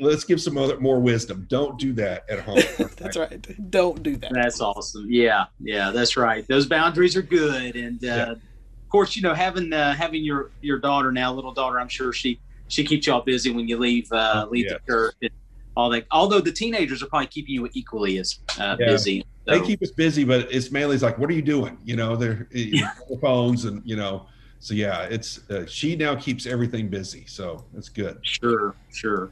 let's 0.00 0.24
give 0.24 0.40
some 0.40 0.56
other 0.56 0.78
more 0.80 1.00
wisdom. 1.00 1.46
Don't 1.48 1.78
do 1.78 1.92
that 1.94 2.28
at 2.28 2.40
home. 2.40 2.60
that's 2.96 3.16
right. 3.16 3.70
Don't 3.70 4.02
do 4.02 4.16
that. 4.16 4.32
That's 4.32 4.60
awesome. 4.60 5.06
Yeah, 5.08 5.46
yeah, 5.60 5.90
that's 5.90 6.16
right. 6.16 6.46
Those 6.48 6.66
boundaries 6.66 7.16
are 7.16 7.22
good, 7.22 7.76
and 7.76 8.02
uh, 8.04 8.06
yeah. 8.06 8.30
of 8.32 8.40
course, 8.88 9.16
you 9.16 9.22
know, 9.22 9.34
having 9.34 9.72
uh, 9.72 9.94
having 9.94 10.24
your 10.24 10.50
your 10.60 10.78
daughter 10.78 11.12
now, 11.12 11.32
little 11.32 11.52
daughter, 11.52 11.80
I'm 11.80 11.88
sure 11.88 12.12
she 12.12 12.40
she 12.68 12.84
keeps 12.84 13.06
y'all 13.06 13.22
busy 13.22 13.50
when 13.50 13.68
you 13.68 13.78
leave 13.78 14.10
uh, 14.12 14.44
oh, 14.46 14.50
leave 14.50 14.68
the 14.68 14.80
church. 14.86 15.16
And 15.22 15.30
all 15.76 15.90
that. 15.90 16.06
Although 16.10 16.40
the 16.40 16.52
teenagers 16.52 17.02
are 17.02 17.06
probably 17.06 17.26
keeping 17.26 17.54
you 17.54 17.68
equally 17.72 18.18
as 18.18 18.38
uh, 18.58 18.76
yeah. 18.78 18.86
busy. 18.86 19.24
So. 19.46 19.58
They 19.58 19.66
keep 19.66 19.82
us 19.82 19.90
busy, 19.90 20.24
but 20.24 20.52
it's 20.52 20.70
mainly 20.70 20.94
it's 20.94 21.02
like, 21.02 21.18
what 21.18 21.28
are 21.28 21.34
you 21.34 21.42
doing? 21.42 21.78
You 21.84 21.96
know, 21.96 22.16
they're 22.16 22.48
yeah. 22.52 22.92
phones 23.20 23.64
and 23.64 23.82
you 23.84 23.96
know. 23.96 24.26
So 24.60 24.72
yeah, 24.72 25.02
it's 25.02 25.48
uh, 25.50 25.66
she 25.66 25.94
now 25.94 26.14
keeps 26.14 26.46
everything 26.46 26.88
busy, 26.88 27.24
so 27.26 27.64
that's 27.74 27.90
good. 27.90 28.18
Sure, 28.22 28.74
sure. 28.90 29.30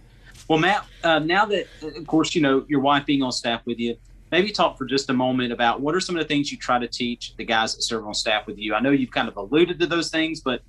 Well, 0.48 0.58
Matt, 0.58 0.86
uh, 1.04 1.18
now 1.20 1.46
that, 1.46 1.66
of 1.82 2.06
course, 2.06 2.34
you 2.34 2.42
know, 2.42 2.64
your 2.68 2.80
wife 2.80 3.06
being 3.06 3.22
on 3.22 3.32
staff 3.32 3.62
with 3.64 3.78
you, 3.78 3.96
maybe 4.30 4.50
talk 4.50 4.76
for 4.76 4.84
just 4.84 5.08
a 5.10 5.12
moment 5.12 5.52
about 5.52 5.80
what 5.80 5.94
are 5.94 6.00
some 6.00 6.16
of 6.16 6.22
the 6.22 6.28
things 6.28 6.50
you 6.50 6.58
try 6.58 6.78
to 6.78 6.88
teach 6.88 7.34
the 7.36 7.44
guys 7.44 7.74
that 7.76 7.82
serve 7.82 8.06
on 8.06 8.14
staff 8.14 8.46
with 8.46 8.58
you. 8.58 8.74
I 8.74 8.80
know 8.80 8.90
you've 8.90 9.10
kind 9.10 9.28
of 9.28 9.36
alluded 9.36 9.78
to 9.80 9.86
those 9.86 10.10
things, 10.10 10.40
but 10.40 10.62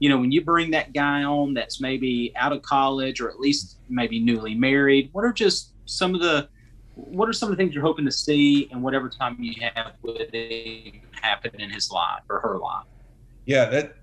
you 0.00 0.08
know, 0.08 0.18
when 0.18 0.32
you 0.32 0.42
bring 0.42 0.70
that 0.70 0.94
guy 0.94 1.22
on 1.24 1.52
that's 1.52 1.80
maybe 1.80 2.32
out 2.34 2.52
of 2.52 2.62
college 2.62 3.20
or 3.20 3.28
at 3.28 3.38
least 3.38 3.76
maybe 3.90 4.18
newly 4.18 4.54
married, 4.54 5.10
what 5.12 5.24
are 5.24 5.32
just 5.32 5.74
some 5.84 6.14
of 6.14 6.20
the 6.20 6.48
what 6.94 7.28
are 7.28 7.32
some 7.32 7.50
of 7.50 7.56
the 7.56 7.62
things 7.62 7.74
you're 7.74 7.84
hoping 7.84 8.04
to 8.04 8.12
see 8.12 8.68
and 8.72 8.82
whatever 8.82 9.08
time 9.08 9.36
you 9.38 9.54
have 9.74 9.92
with 10.02 10.30
it 10.32 10.94
happen 11.12 11.60
in 11.60 11.70
his 11.70 11.90
life 11.90 12.22
or 12.28 12.40
her 12.40 12.58
life? 12.58 12.86
Yeah, 13.44 13.66
that 13.66 13.96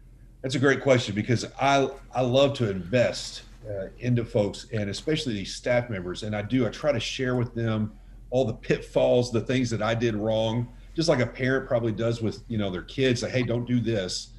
that's 0.44 0.56
a 0.56 0.60
great 0.60 0.82
question 0.82 1.16
because 1.16 1.46
I 1.60 1.90
I 2.14 2.22
love 2.22 2.54
to 2.56 2.70
invest 2.70 3.42
uh, 3.70 3.88
into 4.00 4.24
folks 4.24 4.68
and 4.72 4.90
especially 4.90 5.34
these 5.34 5.56
staff 5.56 5.90
members. 5.90 6.24
And 6.24 6.36
I 6.36 6.42
do, 6.42 6.66
I 6.66 6.70
try 6.70 6.92
to 6.92 7.00
share 7.00 7.36
with 7.36 7.54
them 7.54 7.92
all 8.30 8.46
the 8.46 8.54
pitfalls, 8.54 9.32
the 9.32 9.42
things 9.42 9.70
that 9.70 9.82
I 9.82 9.96
did 9.96 10.16
wrong, 10.16 10.68
just 10.96 11.10
like 11.10 11.20
a 11.20 11.28
parent 11.28 11.68
probably 11.68 11.92
does 11.92 12.22
with, 12.22 12.44
you 12.48 12.58
know, 12.58 12.70
their 12.70 12.84
kids 12.84 13.22
say, 13.22 13.30
Hey, 13.30 13.44
don't 13.44 13.66
do 13.66 13.80
this. 13.80 14.30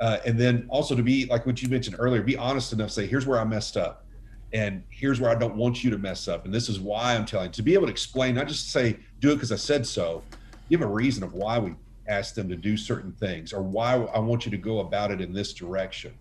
Uh, 0.00 0.18
and 0.26 0.38
then 0.38 0.66
also 0.68 0.94
to 0.94 1.02
be 1.02 1.26
like 1.26 1.46
what 1.46 1.62
you 1.62 1.68
mentioned 1.68 1.96
earlier, 1.98 2.22
be 2.22 2.36
honest 2.36 2.72
enough, 2.72 2.90
say, 2.90 3.06
here's 3.06 3.26
where 3.26 3.38
I 3.38 3.44
messed 3.44 3.76
up 3.76 4.04
and 4.52 4.82
here's 4.90 5.20
where 5.20 5.30
I 5.30 5.34
don't 5.34 5.56
want 5.56 5.84
you 5.84 5.90
to 5.90 5.98
mess 5.98 6.28
up. 6.28 6.44
And 6.44 6.54
this 6.54 6.68
is 6.68 6.80
why 6.80 7.14
I'm 7.14 7.24
telling 7.24 7.50
to 7.52 7.62
be 7.62 7.74
able 7.74 7.86
to 7.86 7.92
explain, 7.92 8.34
not 8.34 8.48
just 8.48 8.70
say, 8.70 8.98
do 9.20 9.32
it 9.32 9.34
because 9.34 9.52
I 9.52 9.56
said 9.56 9.86
so, 9.86 10.22
give 10.68 10.80
a 10.80 10.86
reason 10.86 11.22
of 11.22 11.34
why 11.34 11.58
we 11.58 11.74
asked 12.06 12.34
them 12.34 12.48
to 12.48 12.56
do 12.56 12.76
certain 12.76 13.12
things 13.12 13.52
or 13.52 13.62
why 13.62 13.94
I 13.94 14.18
want 14.18 14.44
you 14.44 14.50
to 14.50 14.56
go 14.58 14.80
about 14.80 15.10
it 15.10 15.20
in 15.20 15.32
this 15.32 15.52
direction. 15.52 16.14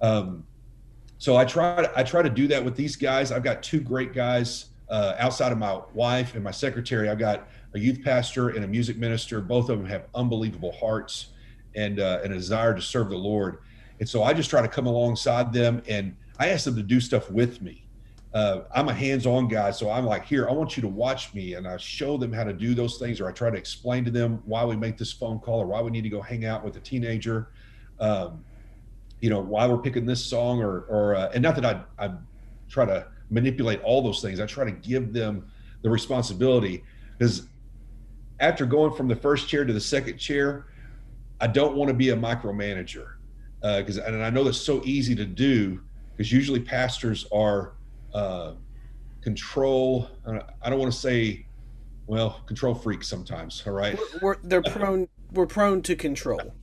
Um, 0.00 0.44
so 1.18 1.36
I 1.36 1.44
try 1.44 1.82
to, 1.82 1.92
I 1.98 2.02
try 2.02 2.22
to 2.22 2.30
do 2.30 2.46
that 2.48 2.64
with 2.64 2.76
these 2.76 2.96
guys. 2.96 3.32
I've 3.32 3.42
got 3.42 3.62
two 3.62 3.80
great 3.80 4.12
guys 4.12 4.66
uh, 4.88 5.14
outside 5.18 5.52
of 5.52 5.58
my 5.58 5.80
wife 5.94 6.34
and 6.34 6.44
my 6.44 6.50
secretary. 6.50 7.08
I've 7.08 7.18
got 7.18 7.48
a 7.74 7.78
youth 7.78 8.02
pastor 8.04 8.50
and 8.50 8.64
a 8.64 8.68
music 8.68 8.96
minister. 8.96 9.40
Both 9.40 9.68
of 9.68 9.78
them 9.78 9.86
have 9.86 10.04
unbelievable 10.14 10.72
hearts 10.72 11.28
and 11.74 12.00
uh, 12.00 12.20
and 12.22 12.32
a 12.32 12.36
desire 12.36 12.74
to 12.74 12.82
serve 12.82 13.10
the 13.10 13.16
Lord. 13.16 13.58
And 13.98 14.08
so 14.08 14.22
I 14.22 14.32
just 14.32 14.50
try 14.50 14.62
to 14.62 14.68
come 14.68 14.86
alongside 14.86 15.52
them 15.52 15.82
and 15.88 16.14
I 16.38 16.48
ask 16.48 16.64
them 16.64 16.76
to 16.76 16.82
do 16.82 17.00
stuff 17.00 17.30
with 17.30 17.62
me. 17.62 17.86
Uh, 18.34 18.64
I'm 18.74 18.88
a 18.88 18.92
hands-on 18.92 19.48
guy, 19.48 19.70
so 19.70 19.88
I'm 19.90 20.04
like, 20.04 20.26
here, 20.26 20.46
I 20.46 20.52
want 20.52 20.76
you 20.76 20.82
to 20.82 20.88
watch 20.88 21.32
me, 21.32 21.54
and 21.54 21.66
I 21.66 21.78
show 21.78 22.18
them 22.18 22.30
how 22.30 22.44
to 22.44 22.52
do 22.52 22.74
those 22.74 22.98
things, 22.98 23.18
or 23.18 23.28
I 23.28 23.32
try 23.32 23.48
to 23.48 23.56
explain 23.56 24.04
to 24.04 24.10
them 24.10 24.42
why 24.44 24.62
we 24.62 24.76
make 24.76 24.98
this 24.98 25.10
phone 25.10 25.38
call, 25.38 25.60
or 25.60 25.66
why 25.66 25.80
we 25.80 25.90
need 25.90 26.02
to 26.02 26.10
go 26.10 26.20
hang 26.20 26.44
out 26.44 26.62
with 26.62 26.76
a 26.76 26.80
teenager. 26.80 27.48
Um, 27.98 28.44
you 29.20 29.30
know 29.30 29.40
why 29.40 29.66
we're 29.66 29.78
picking 29.78 30.06
this 30.06 30.24
song 30.24 30.60
or 30.60 30.80
or 30.82 31.14
uh, 31.14 31.30
and 31.34 31.42
not 31.42 31.54
that 31.56 31.64
I 31.64 32.04
I 32.04 32.12
try 32.68 32.84
to 32.84 33.06
manipulate 33.30 33.80
all 33.82 34.02
those 34.02 34.20
things. 34.22 34.40
I 34.40 34.46
try 34.46 34.64
to 34.64 34.70
give 34.70 35.12
them 35.12 35.50
the 35.82 35.90
responsibility 35.90 36.84
because 37.18 37.46
after 38.40 38.66
going 38.66 38.94
from 38.94 39.08
the 39.08 39.16
first 39.16 39.48
chair 39.48 39.64
to 39.64 39.72
the 39.72 39.80
second 39.80 40.18
chair, 40.18 40.66
I 41.40 41.46
don't 41.46 41.74
want 41.76 41.88
to 41.88 41.94
be 41.94 42.10
a 42.10 42.16
micromanager 42.16 43.12
because 43.60 43.98
uh, 43.98 44.04
and 44.06 44.22
I 44.22 44.30
know 44.30 44.44
that's 44.44 44.58
so 44.58 44.82
easy 44.84 45.14
to 45.14 45.24
do 45.24 45.80
because 46.12 46.30
usually 46.32 46.60
pastors 46.60 47.26
are 47.32 47.72
uh, 48.14 48.52
control. 49.22 50.10
I 50.26 50.70
don't 50.70 50.78
want 50.78 50.92
to 50.92 50.98
say 50.98 51.46
well 52.06 52.42
control 52.46 52.74
freaks 52.74 53.08
sometimes. 53.08 53.62
All 53.66 53.72
right, 53.72 53.98
we're, 53.98 54.20
we're, 54.20 54.36
they're 54.42 54.62
prone. 54.74 55.08
we're 55.32 55.46
prone 55.46 55.82
to 55.82 55.96
control. 55.96 56.54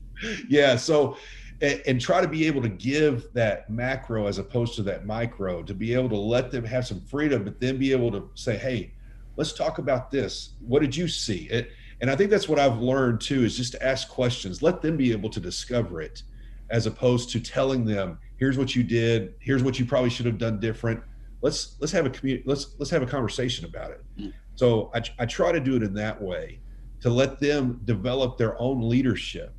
yeah, 0.47 0.75
so 0.75 1.17
and, 1.63 1.81
and, 1.87 2.01
try 2.01 2.21
to 2.21 2.27
be 2.27 2.45
able 2.45 2.61
to 2.61 2.69
give 2.69 3.31
that 3.33 3.69
macro 3.69 4.27
as 4.27 4.37
opposed 4.37 4.75
to 4.75 4.83
that 4.83 5.05
micro 5.05 5.63
to 5.63 5.73
be 5.73 5.93
able 5.93 6.09
to 6.09 6.17
let 6.17 6.51
them 6.51 6.63
have 6.65 6.85
some 6.85 7.01
freedom 7.01 7.43
but 7.43 7.59
then 7.59 7.77
be 7.77 7.91
able 7.91 8.11
to 8.11 8.29
say 8.35 8.57
hey 8.57 8.93
let's 9.35 9.53
talk 9.53 9.77
about 9.77 10.11
this. 10.11 10.51
What 10.59 10.81
did 10.81 10.95
you 10.95 11.07
see? 11.07 11.47
It, 11.49 11.71
and 12.01 12.09
i 12.09 12.15
think 12.15 12.29
that's 12.29 12.49
what 12.49 12.59
i've 12.59 12.79
learned 12.79 13.21
too 13.21 13.45
is 13.45 13.55
just 13.55 13.71
to 13.73 13.83
ask 13.83 14.09
questions. 14.09 14.61
Let 14.61 14.81
them 14.81 14.97
be 14.97 15.11
able 15.11 15.29
to 15.29 15.39
discover 15.39 16.01
it 16.01 16.23
as 16.69 16.85
opposed 16.85 17.29
to 17.31 17.39
telling 17.39 17.85
them 17.85 18.19
here's 18.37 18.57
what 18.57 18.75
you 18.75 18.83
did. 18.83 19.35
Here's 19.39 19.63
what 19.63 19.79
you 19.79 19.85
probably 19.85 20.09
should 20.09 20.25
have 20.25 20.37
done 20.37 20.59
different. 20.59 21.01
Let's 21.41 21.75
let's 21.79 21.93
have 21.93 22.05
a 22.05 22.09
community 22.09 22.43
let's 22.45 22.75
let's 22.77 22.91
have 22.91 23.03
a 23.03 23.07
conversation 23.07 23.65
about 23.65 23.91
it. 23.91 24.03
Mm. 24.19 24.33
so 24.55 24.91
I, 24.93 25.01
I 25.19 25.25
try 25.25 25.51
to 25.51 25.59
do 25.59 25.75
it 25.75 25.83
in 25.83 25.93
that 25.95 26.21
way 26.21 26.59
to 27.01 27.09
let 27.09 27.39
them 27.39 27.81
develop 27.85 28.37
their 28.37 28.59
own 28.61 28.87
leadership 28.87 29.53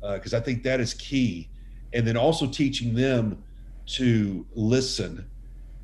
because 0.00 0.34
uh, 0.34 0.38
I 0.38 0.40
think 0.40 0.62
that 0.62 0.80
is 0.80 0.94
key. 0.94 1.48
And 1.92 2.06
then 2.06 2.16
also 2.16 2.46
teaching 2.46 2.94
them 2.94 3.42
to 3.86 4.46
listen 4.54 5.26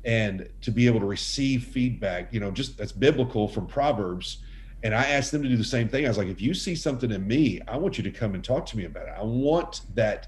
and 0.05 0.49
to 0.61 0.71
be 0.71 0.87
able 0.87 0.99
to 1.01 1.05
receive 1.05 1.65
feedback, 1.65 2.33
you 2.33 2.39
know, 2.39 2.51
just 2.51 2.77
that's 2.77 2.93
biblical 2.93 3.47
from 3.47 3.67
Proverbs. 3.67 4.37
And 4.83 4.93
I 4.95 5.03
asked 5.03 5.31
them 5.31 5.43
to 5.43 5.49
do 5.49 5.57
the 5.57 5.63
same 5.63 5.89
thing. 5.89 6.05
I 6.05 6.07
was 6.07 6.17
like, 6.17 6.27
if 6.27 6.39
you 6.39 6.53
see 6.53 6.75
something 6.75 7.11
in 7.11 7.27
me, 7.27 7.61
I 7.67 7.77
want 7.77 7.97
you 7.97 8.03
to 8.05 8.11
come 8.11 8.35
and 8.35 8.43
talk 8.43 8.65
to 8.67 8.77
me 8.77 8.85
about 8.85 9.07
it. 9.07 9.15
I 9.17 9.23
want 9.23 9.81
that 9.95 10.27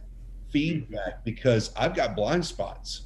feedback 0.49 1.23
because 1.23 1.71
I've 1.77 1.95
got 1.95 2.15
blind 2.15 2.45
spots. 2.45 3.03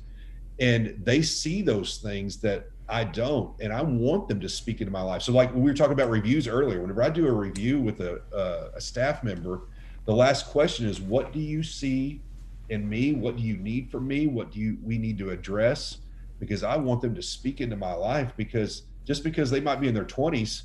and 0.60 1.00
they 1.04 1.22
see 1.22 1.62
those 1.62 1.98
things 1.98 2.38
that 2.38 2.69
I 2.89 3.06
don't, 3.06 3.60
and 3.62 3.74
I 3.74 3.82
want 3.82 4.28
them 4.28 4.39
to 4.41 4.50
speak 4.50 4.82
into 4.82 4.91
my 4.91 5.02
life. 5.02 5.22
So, 5.24 5.32
like 5.32 5.54
we 5.54 5.62
were 5.62 5.74
talking 5.74 5.93
about 5.93 6.10
reviews 6.10 6.48
earlier, 6.48 6.82
whenever 6.82 7.02
I 7.02 7.10
do 7.10 7.28
a 7.28 7.32
review 7.32 7.80
with 7.80 8.02
a, 8.02 8.22
a, 8.34 8.78
a 8.78 8.82
staff 8.82 9.24
member, 9.24 9.62
the 10.05 10.13
last 10.13 10.47
question 10.47 10.87
is, 10.87 11.01
"What 11.01 11.31
do 11.33 11.39
you 11.39 11.63
see 11.63 12.21
in 12.69 12.87
me? 12.87 13.13
What 13.13 13.37
do 13.37 13.43
you 13.43 13.57
need 13.57 13.89
from 13.89 14.07
me? 14.07 14.27
What 14.27 14.51
do 14.51 14.59
you 14.59 14.77
we 14.83 14.97
need 14.97 15.17
to 15.19 15.29
address?" 15.31 15.99
Because 16.39 16.63
I 16.63 16.77
want 16.77 17.01
them 17.01 17.15
to 17.15 17.21
speak 17.21 17.61
into 17.61 17.75
my 17.75 17.93
life. 17.93 18.33
Because 18.35 18.83
just 19.05 19.23
because 19.23 19.49
they 19.49 19.61
might 19.61 19.81
be 19.81 19.87
in 19.87 19.93
their 19.93 20.03
twenties, 20.05 20.63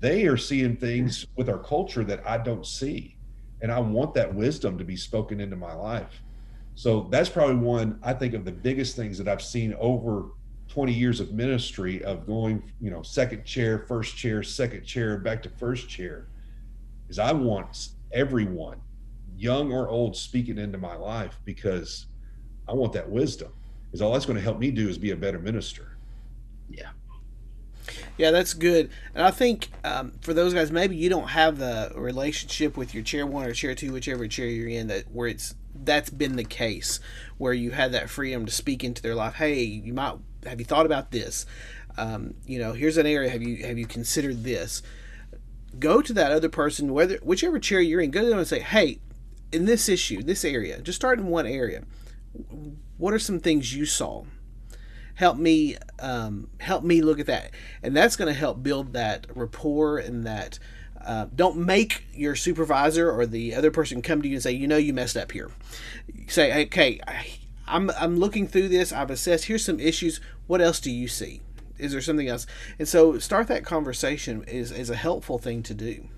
they 0.00 0.26
are 0.26 0.36
seeing 0.36 0.76
things 0.76 1.26
with 1.36 1.48
our 1.48 1.58
culture 1.58 2.04
that 2.04 2.26
I 2.26 2.38
don't 2.38 2.66
see, 2.66 3.16
and 3.60 3.72
I 3.72 3.80
want 3.80 4.14
that 4.14 4.34
wisdom 4.34 4.78
to 4.78 4.84
be 4.84 4.96
spoken 4.96 5.40
into 5.40 5.56
my 5.56 5.74
life. 5.74 6.22
So 6.74 7.08
that's 7.10 7.30
probably 7.30 7.56
one 7.56 7.98
I 8.02 8.12
think 8.12 8.34
of 8.34 8.44
the 8.44 8.52
biggest 8.52 8.96
things 8.96 9.16
that 9.18 9.28
I've 9.28 9.42
seen 9.42 9.74
over 9.78 10.26
20 10.68 10.92
years 10.92 11.20
of 11.20 11.32
ministry 11.32 12.04
of 12.04 12.26
going, 12.26 12.62
you 12.80 12.90
know, 12.90 13.02
second 13.02 13.44
chair, 13.44 13.78
first 13.88 14.16
chair, 14.16 14.42
second 14.42 14.84
chair, 14.84 15.16
back 15.16 15.42
to 15.44 15.48
first 15.48 15.88
chair, 15.88 16.26
is 17.08 17.18
I 17.18 17.32
want 17.32 17.88
everyone, 18.16 18.80
young 19.36 19.72
or 19.72 19.88
old, 19.88 20.16
speaking 20.16 20.58
into 20.58 20.78
my 20.78 20.96
life 20.96 21.38
because 21.44 22.06
I 22.66 22.72
want 22.72 22.92
that 22.94 23.08
wisdom. 23.08 23.52
Is 23.92 24.02
all 24.02 24.12
that's 24.12 24.26
going 24.26 24.36
to 24.36 24.42
help 24.42 24.58
me 24.58 24.70
do 24.70 24.88
is 24.88 24.98
be 24.98 25.12
a 25.12 25.16
better 25.16 25.38
minister. 25.38 25.96
Yeah. 26.68 26.90
Yeah, 28.18 28.30
that's 28.30 28.54
good. 28.54 28.90
And 29.14 29.24
I 29.24 29.30
think 29.30 29.68
um, 29.84 30.12
for 30.22 30.34
those 30.34 30.52
guys, 30.54 30.72
maybe 30.72 30.96
you 30.96 31.08
don't 31.08 31.28
have 31.28 31.58
the 31.58 31.92
relationship 31.94 32.76
with 32.76 32.94
your 32.94 33.04
chair 33.04 33.26
one 33.26 33.46
or 33.46 33.52
chair 33.52 33.74
two, 33.74 33.92
whichever 33.92 34.26
chair 34.26 34.46
you're 34.46 34.68
in, 34.68 34.88
that 34.88 35.04
where 35.12 35.28
it's 35.28 35.54
that's 35.74 36.10
been 36.10 36.36
the 36.36 36.44
case, 36.44 36.98
where 37.38 37.52
you 37.52 37.70
had 37.70 37.92
that 37.92 38.08
freedom 38.08 38.46
to 38.46 38.52
speak 38.52 38.82
into 38.82 39.02
their 39.02 39.14
life. 39.14 39.34
Hey, 39.34 39.62
you 39.62 39.92
might 39.92 40.16
have 40.46 40.58
you 40.58 40.64
thought 40.64 40.86
about 40.86 41.10
this? 41.10 41.46
Um, 41.98 42.34
you 42.46 42.58
know, 42.58 42.72
here's 42.72 42.96
an 42.96 43.06
area. 43.06 43.30
Have 43.30 43.42
you 43.42 43.64
have 43.66 43.78
you 43.78 43.86
considered 43.86 44.42
this? 44.42 44.82
Go 45.78 46.02
to 46.02 46.12
that 46.12 46.32
other 46.32 46.48
person, 46.48 46.92
whether 46.92 47.18
whichever 47.22 47.58
chair 47.58 47.80
you're 47.80 48.00
in. 48.00 48.10
Go 48.10 48.22
to 48.22 48.28
them 48.28 48.38
and 48.38 48.46
say, 48.46 48.60
"Hey, 48.60 49.00
in 49.52 49.64
this 49.64 49.88
issue, 49.88 50.22
this 50.22 50.44
area, 50.44 50.80
just 50.80 50.96
start 50.96 51.18
in 51.18 51.26
one 51.26 51.46
area. 51.46 51.84
What 52.98 53.14
are 53.14 53.18
some 53.18 53.40
things 53.40 53.74
you 53.74 53.86
saw? 53.86 54.24
Help 55.14 55.38
me, 55.38 55.76
um, 55.98 56.48
help 56.60 56.84
me 56.84 57.00
look 57.00 57.18
at 57.18 57.26
that, 57.26 57.52
and 57.82 57.96
that's 57.96 58.16
going 58.16 58.32
to 58.32 58.38
help 58.38 58.62
build 58.62 58.92
that 58.92 59.26
rapport 59.34 59.98
and 59.98 60.26
that." 60.26 60.58
Uh, 61.04 61.26
don't 61.36 61.56
make 61.56 62.04
your 62.12 62.34
supervisor 62.34 63.08
or 63.08 63.26
the 63.26 63.54
other 63.54 63.70
person 63.70 64.02
come 64.02 64.20
to 64.20 64.26
you 64.26 64.34
and 64.34 64.42
say, 64.42 64.50
you 64.50 64.66
know, 64.66 64.76
you 64.76 64.92
messed 64.92 65.16
up 65.16 65.30
here. 65.30 65.52
Say, 66.26 66.64
okay, 66.64 66.98
I, 67.06 67.26
I'm 67.68 67.90
I'm 67.90 68.18
looking 68.18 68.48
through 68.48 68.68
this. 68.68 68.92
I've 68.92 69.10
assessed. 69.10 69.44
Here's 69.44 69.64
some 69.64 69.78
issues. 69.78 70.20
What 70.46 70.60
else 70.60 70.80
do 70.80 70.90
you 70.90 71.06
see? 71.06 71.42
Is 71.78 71.92
there 71.92 72.00
something 72.00 72.28
else? 72.28 72.46
And 72.78 72.88
so 72.88 73.18
start 73.18 73.48
that 73.48 73.64
conversation 73.64 74.44
is 74.44 74.72
is 74.72 74.90
a 74.90 74.96
helpful 74.96 75.38
thing 75.38 75.62
to 75.64 75.74
do. 75.74 76.08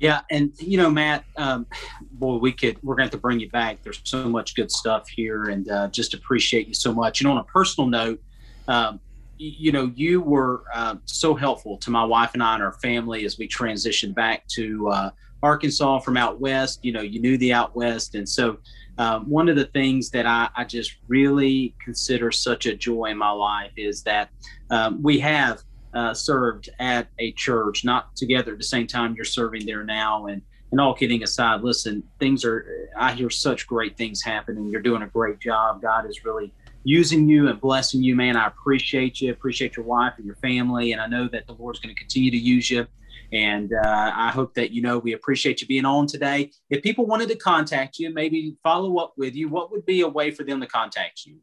Yeah, 0.00 0.20
and 0.30 0.52
you 0.58 0.76
know, 0.76 0.90
Matt, 0.90 1.24
um, 1.36 1.66
boy, 2.12 2.36
we 2.36 2.52
could 2.52 2.82
we're 2.82 2.94
going 2.94 3.08
to 3.08 3.14
have 3.14 3.18
to 3.18 3.18
bring 3.18 3.40
you 3.40 3.48
back. 3.48 3.82
There's 3.82 4.00
so 4.04 4.28
much 4.28 4.54
good 4.54 4.70
stuff 4.70 5.08
here, 5.08 5.44
and 5.44 5.70
uh, 5.70 5.88
just 5.88 6.14
appreciate 6.14 6.66
you 6.66 6.74
so 6.74 6.92
much. 6.92 7.22
Know, 7.22 7.30
on 7.30 7.38
a 7.38 7.44
personal 7.44 7.88
note, 7.88 8.20
um, 8.68 9.00
you, 9.38 9.72
know, 9.72 9.92
you 9.94 10.20
were 10.20 10.64
uh, 10.74 10.96
so 11.06 11.34
helpful 11.34 11.76
to 11.78 11.90
my 11.90 12.04
wife 12.04 12.34
and 12.34 12.42
I 12.42 12.54
and 12.54 12.62
our 12.62 12.72
family 12.72 13.24
as 13.24 13.38
we 13.38 13.48
transitioned 13.48 14.14
back 14.14 14.46
to 14.48 14.88
uh, 14.88 15.10
Arkansas 15.42 16.00
from 16.00 16.16
out 16.16 16.40
west. 16.40 16.84
You 16.84 16.92
know, 16.92 17.02
you 17.02 17.20
knew 17.20 17.38
the 17.38 17.52
out 17.52 17.74
west, 17.74 18.14
and 18.14 18.28
so 18.28 18.58
um, 18.98 19.28
one 19.28 19.48
of 19.48 19.56
the 19.56 19.66
things 19.66 20.10
that 20.10 20.26
I, 20.26 20.48
I, 20.56 20.64
just 20.64 20.96
really 21.08 21.74
consider 21.82 22.30
such 22.30 22.66
a 22.66 22.76
joy 22.76 23.06
in 23.06 23.18
my 23.18 23.30
life 23.30 23.72
is 23.76 24.02
that 24.04 24.30
um, 24.70 25.02
we 25.02 25.18
have 25.18 25.62
uh, 25.94 26.14
served 26.14 26.68
at 26.78 27.08
a 27.18 27.32
church, 27.32 27.84
not 27.84 28.14
together 28.14 28.52
at 28.52 28.58
the 28.58 28.64
same 28.64 28.86
time 28.86 29.14
you're 29.16 29.24
serving 29.24 29.66
there 29.66 29.84
now, 29.84 30.26
and 30.26 30.42
and 30.70 30.80
all 30.80 30.92
kidding 30.92 31.22
aside, 31.22 31.62
listen, 31.62 32.02
things 32.18 32.44
are. 32.44 32.88
I 32.96 33.12
hear 33.12 33.30
such 33.30 33.66
great 33.66 33.96
things 33.96 34.22
happening. 34.22 34.68
You're 34.68 34.82
doing 34.82 35.02
a 35.02 35.06
great 35.06 35.38
job. 35.38 35.80
God 35.80 36.08
is 36.08 36.24
really 36.24 36.52
using 36.82 37.28
you 37.28 37.48
and 37.48 37.60
blessing 37.60 38.02
you, 38.02 38.16
man. 38.16 38.36
I 38.36 38.48
appreciate 38.48 39.20
you. 39.20 39.30
Appreciate 39.30 39.76
your 39.76 39.86
wife 39.86 40.14
and 40.16 40.26
your 40.26 40.34
family, 40.36 40.90
and 40.90 41.00
I 41.00 41.06
know 41.06 41.28
that 41.28 41.46
the 41.46 41.54
Lord's 41.54 41.78
going 41.78 41.94
to 41.94 42.00
continue 42.00 42.30
to 42.30 42.36
use 42.36 42.70
you. 42.70 42.86
And 43.32 43.72
uh, 43.72 44.12
I 44.14 44.30
hope 44.30 44.54
that 44.54 44.70
you 44.70 44.82
know 44.82 44.98
we 44.98 45.14
appreciate 45.14 45.60
you 45.60 45.66
being 45.66 45.84
on 45.84 46.06
today. 46.06 46.52
If 46.70 46.82
people 46.82 47.06
wanted 47.06 47.28
to 47.30 47.36
contact 47.36 47.98
you, 47.98 48.12
maybe 48.12 48.56
follow 48.62 48.98
up 48.98 49.14
with 49.16 49.34
you, 49.34 49.48
what 49.48 49.72
would 49.72 49.86
be 49.86 50.02
a 50.02 50.08
way 50.08 50.30
for 50.30 50.44
them 50.44 50.60
to 50.60 50.66
contact 50.66 51.26
you? 51.26 51.38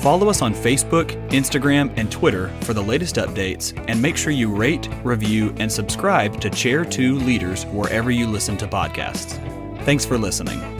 Follow 0.00 0.28
us 0.28 0.42
on 0.42 0.54
Facebook, 0.54 1.10
Instagram, 1.30 1.92
and 1.96 2.10
Twitter 2.10 2.48
for 2.62 2.72
the 2.72 2.82
latest 2.82 3.16
updates, 3.16 3.76
and 3.88 4.00
make 4.00 4.16
sure 4.16 4.32
you 4.32 4.54
rate, 4.54 4.88
review, 5.02 5.54
and 5.58 5.70
subscribe 5.70 6.40
to 6.40 6.48
Chair 6.50 6.84
2 6.84 7.16
Leaders 7.16 7.66
wherever 7.66 8.10
you 8.10 8.26
listen 8.26 8.56
to 8.58 8.66
podcasts. 8.66 9.36
Thanks 9.84 10.04
for 10.04 10.16
listening. 10.16 10.77